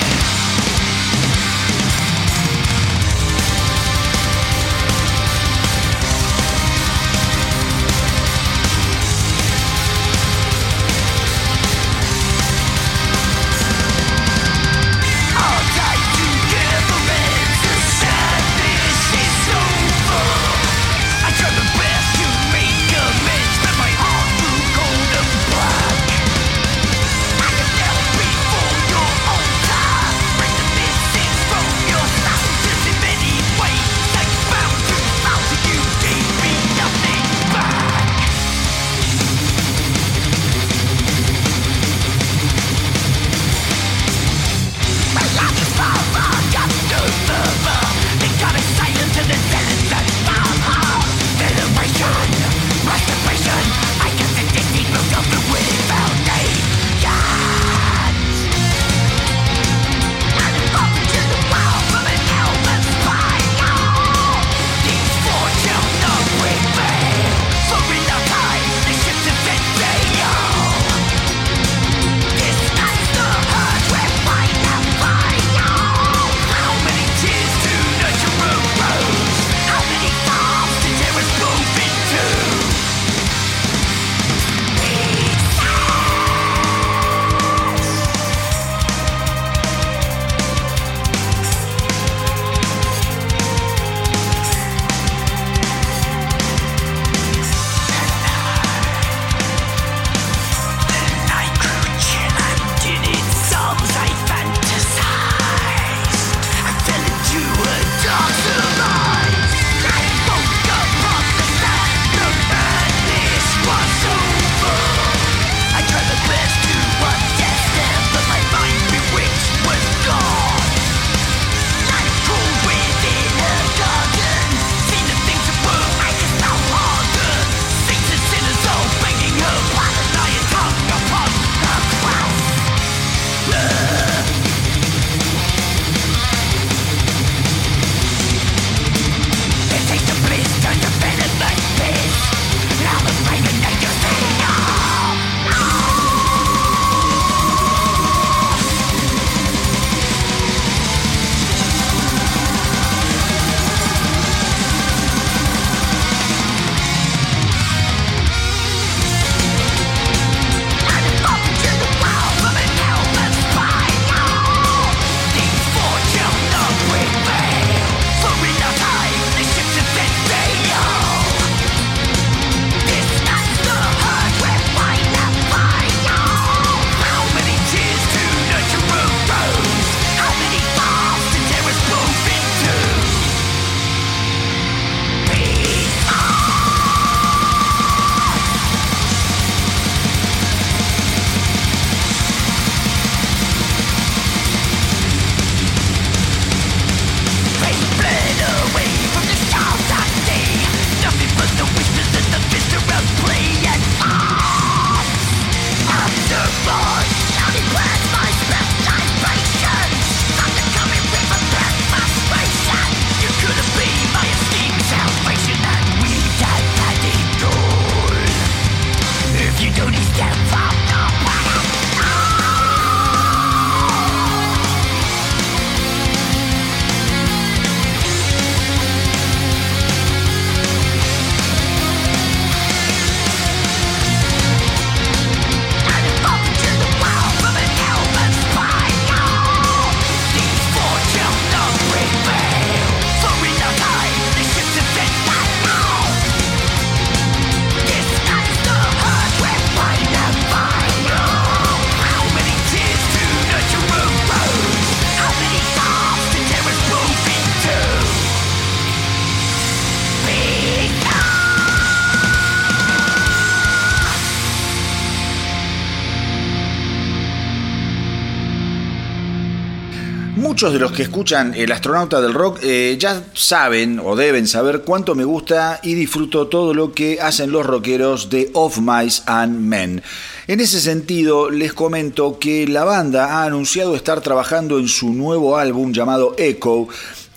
Muchos 270.60 270.74
de 270.74 270.80
los 270.80 270.92
que 270.92 271.04
escuchan 271.04 271.54
El 271.56 271.72
astronauta 271.72 272.20
del 272.20 272.34
rock 272.34 272.60
eh, 272.64 272.98
ya 273.00 273.24
saben 273.34 273.98
o 274.04 274.18
deben 274.18 274.46
saber 274.46 274.82
cuánto 274.82 275.16
me 275.16 275.24
gusta 275.24 275.80
y 275.84 275.94
disfruto 275.94 276.48
todo 276.48 276.74
lo 276.74 276.92
que 276.92 277.22
hacen 277.22 277.50
los 277.50 277.66
rockeros 277.66 278.30
de 278.30 278.50
Of 278.52 278.80
Mice 278.80 279.22
and 279.26 279.58
Men. 279.58 280.04
En 280.48 280.60
ese 280.60 280.82
sentido, 280.82 281.50
les 281.50 281.72
comento 281.72 282.40
que 282.40 282.68
la 282.68 282.84
banda 282.84 283.36
ha 283.36 283.46
anunciado 283.46 283.96
estar 283.96 284.20
trabajando 284.20 284.80
en 284.80 284.90
su 284.90 285.14
nuevo 285.14 285.58
álbum 285.58 285.94
llamado 285.94 286.36
Echo 286.38 286.90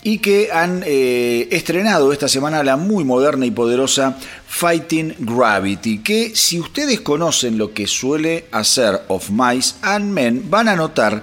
y 0.03 0.19
que 0.19 0.51
han 0.53 0.83
eh, 0.85 1.47
estrenado 1.53 2.13
esta 2.13 2.27
semana 2.27 2.65
la 2.65 2.77
muy 2.77 3.05
moderna 3.05 3.47
y 3.47 3.53
poderosa 3.53 4.19
Fighting 4.49 5.15
Gravity, 5.21 5.99
que 5.99 6.35
si 6.35 6.59
ustedes 6.59 7.03
conocen 7.03 7.57
lo 7.57 7.73
que 7.73 7.87
suele 7.87 8.47
hacer 8.51 9.01
Of 9.07 9.31
Mice 9.31 9.77
and 9.83 10.11
Men, 10.13 10.51
van 10.51 10.67
a 10.67 10.75
notar 10.75 11.23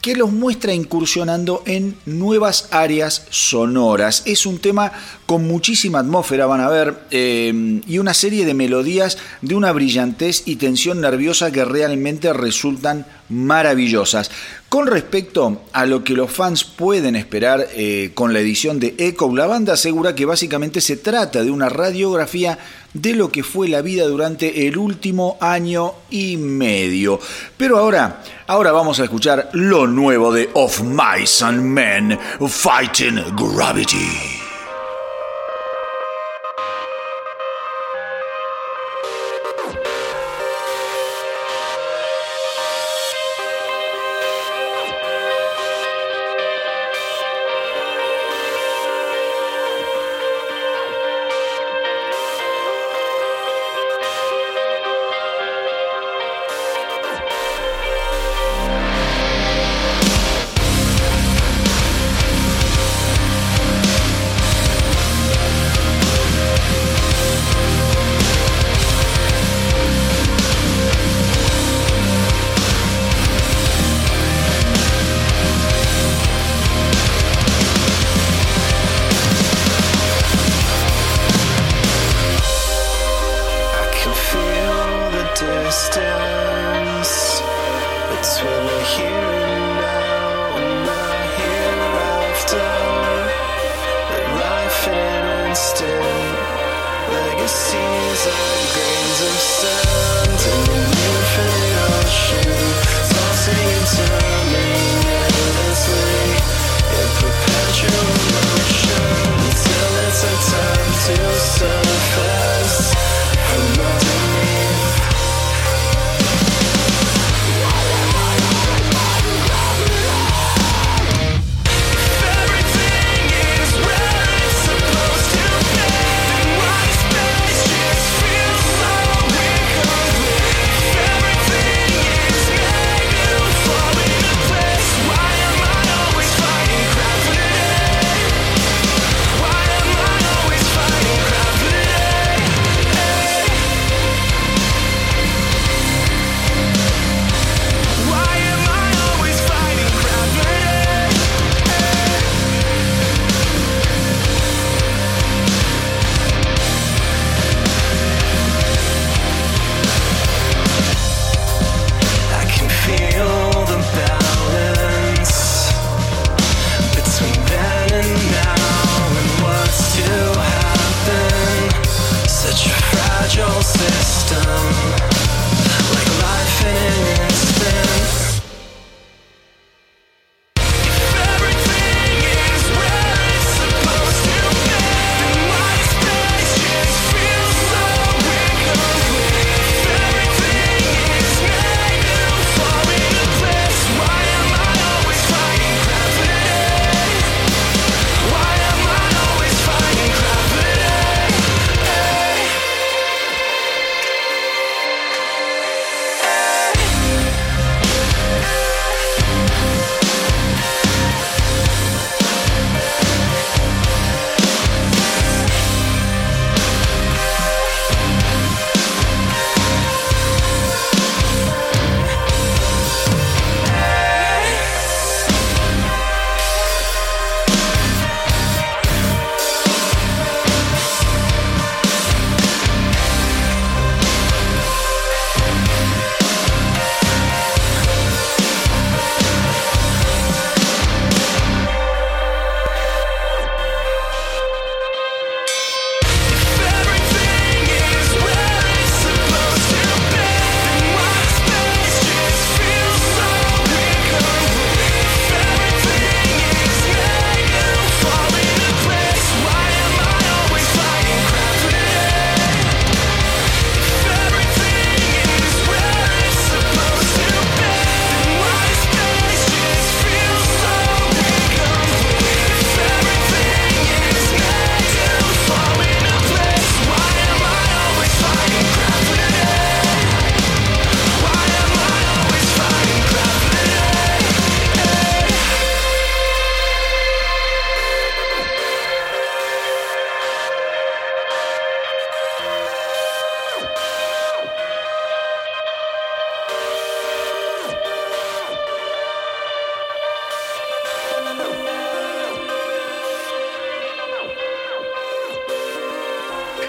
que 0.00 0.14
los 0.14 0.32
muestra 0.32 0.72
incursionando 0.72 1.62
en 1.66 1.96
nuevas 2.06 2.68
áreas 2.70 3.26
sonoras. 3.30 4.22
Es 4.24 4.46
un 4.46 4.58
tema 4.58 4.92
con 5.26 5.46
muchísima 5.46 5.98
atmósfera, 5.98 6.46
van 6.46 6.60
a 6.60 6.68
ver, 6.68 6.94
eh, 7.10 7.80
y 7.86 7.98
una 7.98 8.14
serie 8.14 8.46
de 8.46 8.54
melodías 8.54 9.18
de 9.42 9.54
una 9.54 9.72
brillantez 9.72 10.42
y 10.46 10.56
tensión 10.56 11.00
nerviosa 11.00 11.50
que 11.50 11.64
realmente 11.64 12.32
resultan 12.32 13.06
maravillosas. 13.28 14.30
Con 14.68 14.86
respecto 14.86 15.62
a 15.72 15.86
lo 15.86 16.04
que 16.04 16.14
los 16.14 16.30
fans 16.30 16.64
pueden 16.64 17.16
esperar 17.16 17.66
eh, 17.74 18.10
con 18.14 18.32
la 18.32 18.40
edición 18.40 18.78
de 18.78 18.94
Echo, 18.98 19.34
la 19.34 19.46
banda 19.46 19.74
asegura 19.74 20.14
que 20.14 20.24
básicamente 20.24 20.80
se 20.80 20.96
trata 20.96 21.42
de 21.42 21.50
una 21.50 21.68
radiografía 21.68 22.58
de 23.00 23.14
lo 23.14 23.30
que 23.30 23.42
fue 23.42 23.68
la 23.68 23.82
vida 23.82 24.06
durante 24.06 24.66
el 24.66 24.76
último 24.78 25.36
año 25.40 25.92
y 26.10 26.36
medio. 26.36 27.20
Pero 27.56 27.78
ahora, 27.78 28.22
ahora 28.46 28.72
vamos 28.72 29.00
a 29.00 29.04
escuchar 29.04 29.50
lo 29.52 29.86
nuevo 29.86 30.32
de 30.32 30.50
Of 30.54 30.82
Mice 30.82 31.44
and 31.44 31.62
Men, 31.62 32.18
Fighting 32.48 33.22
Gravity. 33.36 34.35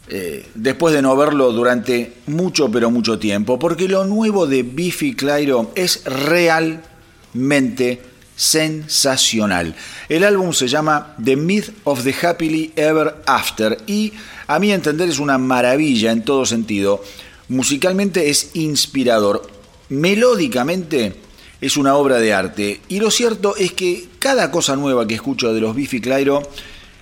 eh, 0.07 0.47
después 0.55 0.93
de 0.93 1.01
no 1.01 1.16
verlo 1.16 1.51
durante 1.51 2.14
mucho 2.28 2.72
pero 2.72 2.91
mucho 2.91 3.18
tiempo, 3.20 3.57
porque 3.60 3.88
lo 3.88 4.05
nuevo 4.05 4.47
de 4.47 4.64
Biffy 4.64 5.16
Clyro 5.16 5.72
es 5.76 6.03
realmente 6.05 6.89
sensacional. 8.40 9.76
El 10.08 10.24
álbum 10.24 10.54
se 10.54 10.70
llama 10.70 11.14
The 11.22 11.36
Myth 11.36 11.72
of 11.84 12.06
the 12.06 12.16
Happily 12.26 12.72
Ever 12.78 13.16
After 13.26 13.78
y 13.86 14.14
a 14.48 14.60
mi 14.60 14.72
entender 14.72 15.10
es 15.10 15.20
una 15.20 15.38
maravilla 15.38 16.14
en 16.14 16.24
todo 16.24 16.46
sentido. 16.46 17.04
Musicalmente 17.50 18.30
es 18.30 18.52
inspirador, 18.54 19.46
melódicamente 19.90 21.16
es 21.60 21.76
una 21.76 21.96
obra 21.96 22.20
de 22.20 22.34
arte 22.34 22.80
y 22.88 23.02
lo 23.02 23.12
cierto 23.12 23.58
es 23.58 23.74
que 23.74 24.08
cada 24.20 24.50
cosa 24.52 24.78
nueva 24.78 25.06
que 25.06 25.16
escucho 25.16 25.54
de 25.54 25.60
los 25.60 25.76
Biffy 25.76 26.00
Clyro 26.00 26.42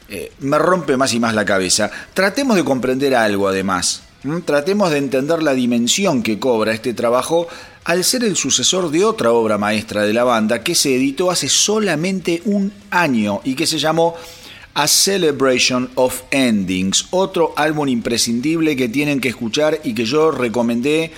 eh, 0.09 0.31
me 0.39 0.57
rompe 0.57 0.97
más 0.97 1.13
y 1.13 1.19
más 1.19 1.35
la 1.35 1.45
cabeza. 1.45 1.91
Tratemos 2.15 2.57
de 2.57 2.63
comprender 2.63 3.13
algo 3.13 3.47
además. 3.47 4.01
Tratemos 4.45 4.89
de 4.89 4.97
entender 4.97 5.43
la 5.43 5.53
dimensión 5.53 6.23
que 6.23 6.39
cobra 6.39 6.73
este 6.73 6.95
trabajo 6.95 7.47
al 7.87 8.03
ser 8.03 8.25
el 8.25 8.35
sucesor 8.35 8.91
de 8.91 9.05
otra 9.05 9.31
obra 9.31 9.57
maestra 9.57 10.03
de 10.03 10.11
la 10.11 10.25
banda 10.25 10.61
que 10.61 10.75
se 10.75 10.93
editó 10.93 11.31
hace 11.31 11.47
solamente 11.47 12.41
un 12.43 12.73
año 12.91 13.39
y 13.45 13.55
que 13.55 13.65
se 13.65 13.79
llamó 13.79 14.13
A 14.73 14.89
Celebration 14.89 15.89
of 15.95 16.23
Endings, 16.29 17.07
otro 17.11 17.53
álbum 17.55 17.87
imprescindible 17.87 18.75
que 18.75 18.89
tienen 18.89 19.21
que 19.21 19.29
escuchar 19.29 19.79
y 19.85 19.93
que 19.93 20.03
yo 20.03 20.31
recomendé 20.31 21.13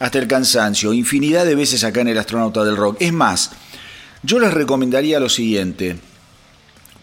hasta 0.00 0.18
el 0.18 0.26
cansancio, 0.26 0.92
infinidad 0.92 1.46
de 1.46 1.54
veces 1.54 1.84
acá 1.84 2.00
en 2.00 2.08
el 2.08 2.18
Astronauta 2.18 2.64
del 2.64 2.76
Rock. 2.76 2.96
Es 2.98 3.12
más, 3.12 3.52
yo 4.24 4.40
les 4.40 4.52
recomendaría 4.52 5.20
lo 5.20 5.28
siguiente, 5.28 5.98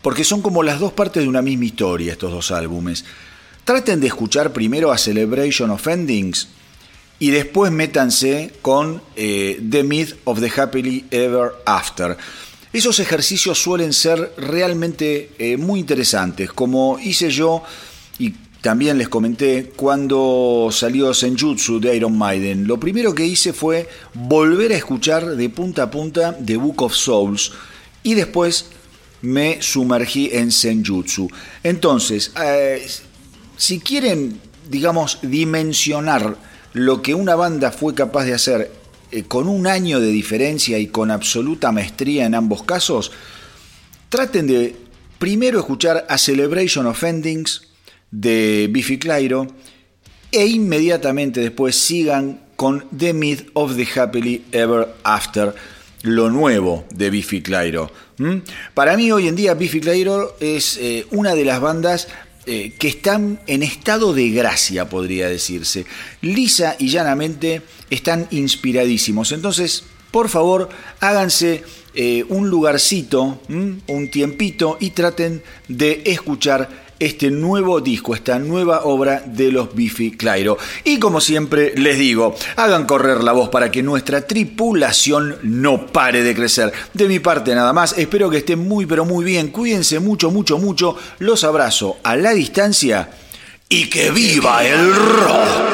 porque 0.02 0.26
son 0.26 0.42
como 0.42 0.62
las 0.62 0.82
dos 0.82 0.92
partes 0.92 1.24
de 1.24 1.30
una 1.30 1.42
misma 1.42 1.64
historia 1.64 2.12
estos 2.12 2.34
dos 2.34 2.52
álbumes. 2.52 3.06
Traten 3.64 4.02
de 4.02 4.08
escuchar 4.08 4.52
primero 4.52 4.92
A 4.92 4.98
Celebration 4.98 5.70
of 5.70 5.88
Endings 5.88 6.50
y 7.20 7.32
después 7.32 7.72
métanse 7.72 8.54
con 8.62 9.02
eh, 9.16 9.62
The 9.70 9.84
Myth 9.84 10.16
of 10.24 10.40
the 10.40 10.52
Happily 10.56 11.06
Ever 11.12 11.52
After. 11.66 12.18
Esos 12.72 13.00
ejercicios 13.00 13.62
suelen 13.62 13.94
ser 13.94 14.34
realmente 14.38 15.32
eh, 15.38 15.58
muy 15.58 15.82
interesantes, 15.82 16.54
como 16.54 16.98
hice 17.00 17.30
yo 17.30 17.64
y 18.20 18.34
también 18.62 18.98
les 18.98 19.10
comenté 19.10 19.72
cuando 19.76 20.70
salió 20.72 21.14
Senjutsu 21.14 21.80
de 21.80 21.96
Iron 21.96 22.18
Maiden. 22.18 22.68
Lo 22.68 22.80
primero 22.80 23.14
que 23.16 23.26
hice 23.26 23.54
fue 23.54 23.90
volver 24.14 24.72
a 24.72 24.78
escuchar 24.78 25.36
de 25.36 25.50
punta 25.50 25.84
a 25.84 25.92
punta 25.92 26.38
The 26.46 26.58
Book 26.58 26.82
of 26.84 26.94
Souls 26.94 27.52
y 28.04 28.14
después 28.14 28.66
me 29.22 29.62
sumergí 29.62 30.30
en 30.32 30.52
Senjutsu. 30.52 31.30
Entonces, 31.64 32.32
eh, 32.42 32.88
si 33.58 33.80
quieren, 33.80 34.40
digamos, 34.70 35.20
dimensionar 35.22 36.49
lo 36.74 37.02
que 37.02 37.16
una 37.16 37.36
banda 37.36 37.72
fue 37.72 37.94
capaz 37.94 38.26
de 38.26 38.34
hacer 38.34 38.72
eh, 39.12 39.24
con 39.24 39.48
un 39.48 39.66
año 39.66 40.00
de 40.00 40.08
diferencia 40.08 40.78
y 40.78 40.88
con 40.88 41.10
absoluta 41.12 41.72
maestría 41.72 42.26
en 42.26 42.36
ambos 42.36 42.64
casos, 42.64 43.12
traten 44.10 44.48
de 44.48 44.76
primero 45.18 45.60
escuchar 45.60 46.06
A 46.10 46.18
Celebration 46.18 46.86
of 46.86 47.04
Endings 47.04 47.70
de 48.12 48.68
Biffy 48.72 49.00
Clyro 49.00 49.48
e 50.32 50.46
inmediatamente 50.46 51.42
después 51.42 51.76
sigan 51.76 52.42
con 52.56 52.86
The 52.96 53.14
Myth 53.14 53.50
of 53.54 53.76
the 53.76 53.88
Happily 54.00 54.46
Ever 54.52 54.90
After, 55.04 55.56
lo 56.04 56.30
nuevo 56.30 56.86
de 56.94 57.10
Biffy 57.10 57.42
Clyro. 57.42 57.92
Para 58.74 58.98
mí 58.98 59.12
hoy 59.12 59.28
en 59.28 59.36
día 59.36 59.54
Biffy 59.54 59.80
Clyro 59.80 60.36
es 60.40 60.78
eh, 60.78 61.08
una 61.12 61.36
de 61.36 61.46
las 61.46 61.62
bandas 61.62 62.10
eh, 62.52 62.74
que 62.80 62.88
están 62.88 63.40
en 63.46 63.62
estado 63.62 64.12
de 64.12 64.32
gracia, 64.32 64.90
podría 64.90 65.30
decirse. 65.30 65.86
Lisa 66.22 66.76
y 66.80 66.90
llanamente 66.90 67.62
están 67.92 68.28
inspiradísimos. 68.32 69.32
Entonces, 69.34 69.84
por 70.10 70.30
favor, 70.30 70.68
háganse 71.00 71.64
eh, 71.94 72.26
un 72.28 72.50
lugarcito, 72.50 73.40
un 73.50 74.10
tiempito 74.10 74.78
y 74.80 74.90
traten 74.90 75.44
de 75.68 76.02
escuchar 76.08 76.89
este 77.00 77.32
nuevo 77.32 77.82
disco, 77.82 78.14
esta 78.14 78.40
nueva 78.40 78.82
obra 78.84 79.24
de 79.26 79.52
los 79.52 79.74
Biffy 79.74 80.12
Clyro. 80.12 80.58
Y 80.84 81.00
como 81.00 81.22
siempre 81.22 81.74
les 81.76 81.98
digo, 81.98 82.36
hagan 82.58 82.86
correr 82.86 83.24
la 83.24 83.32
voz 83.32 83.50
para 83.50 83.72
que 83.72 83.82
nuestra 83.82 84.28
tripulación 84.28 85.38
no 85.44 85.88
pare 85.88 86.24
de 86.24 86.36
crecer. 86.36 86.74
De 86.94 87.08
mi 87.08 87.20
parte 87.20 87.56
nada 87.56 87.74
más, 87.74 87.98
espero 87.98 88.30
que 88.30 88.38
estén 88.38 88.60
muy 88.60 88.86
pero 88.86 89.06
muy 89.06 89.24
bien, 89.24 89.50
cuídense 89.50 90.00
mucho, 90.00 90.32
mucho, 90.32 90.58
mucho, 90.58 90.96
los 91.20 91.44
abrazo 91.44 91.98
a 92.04 92.16
la 92.16 92.32
distancia 92.32 93.10
y 93.70 93.88
que 93.90 94.12
viva 94.12 94.66
el 94.66 94.94
rock. 94.96 95.69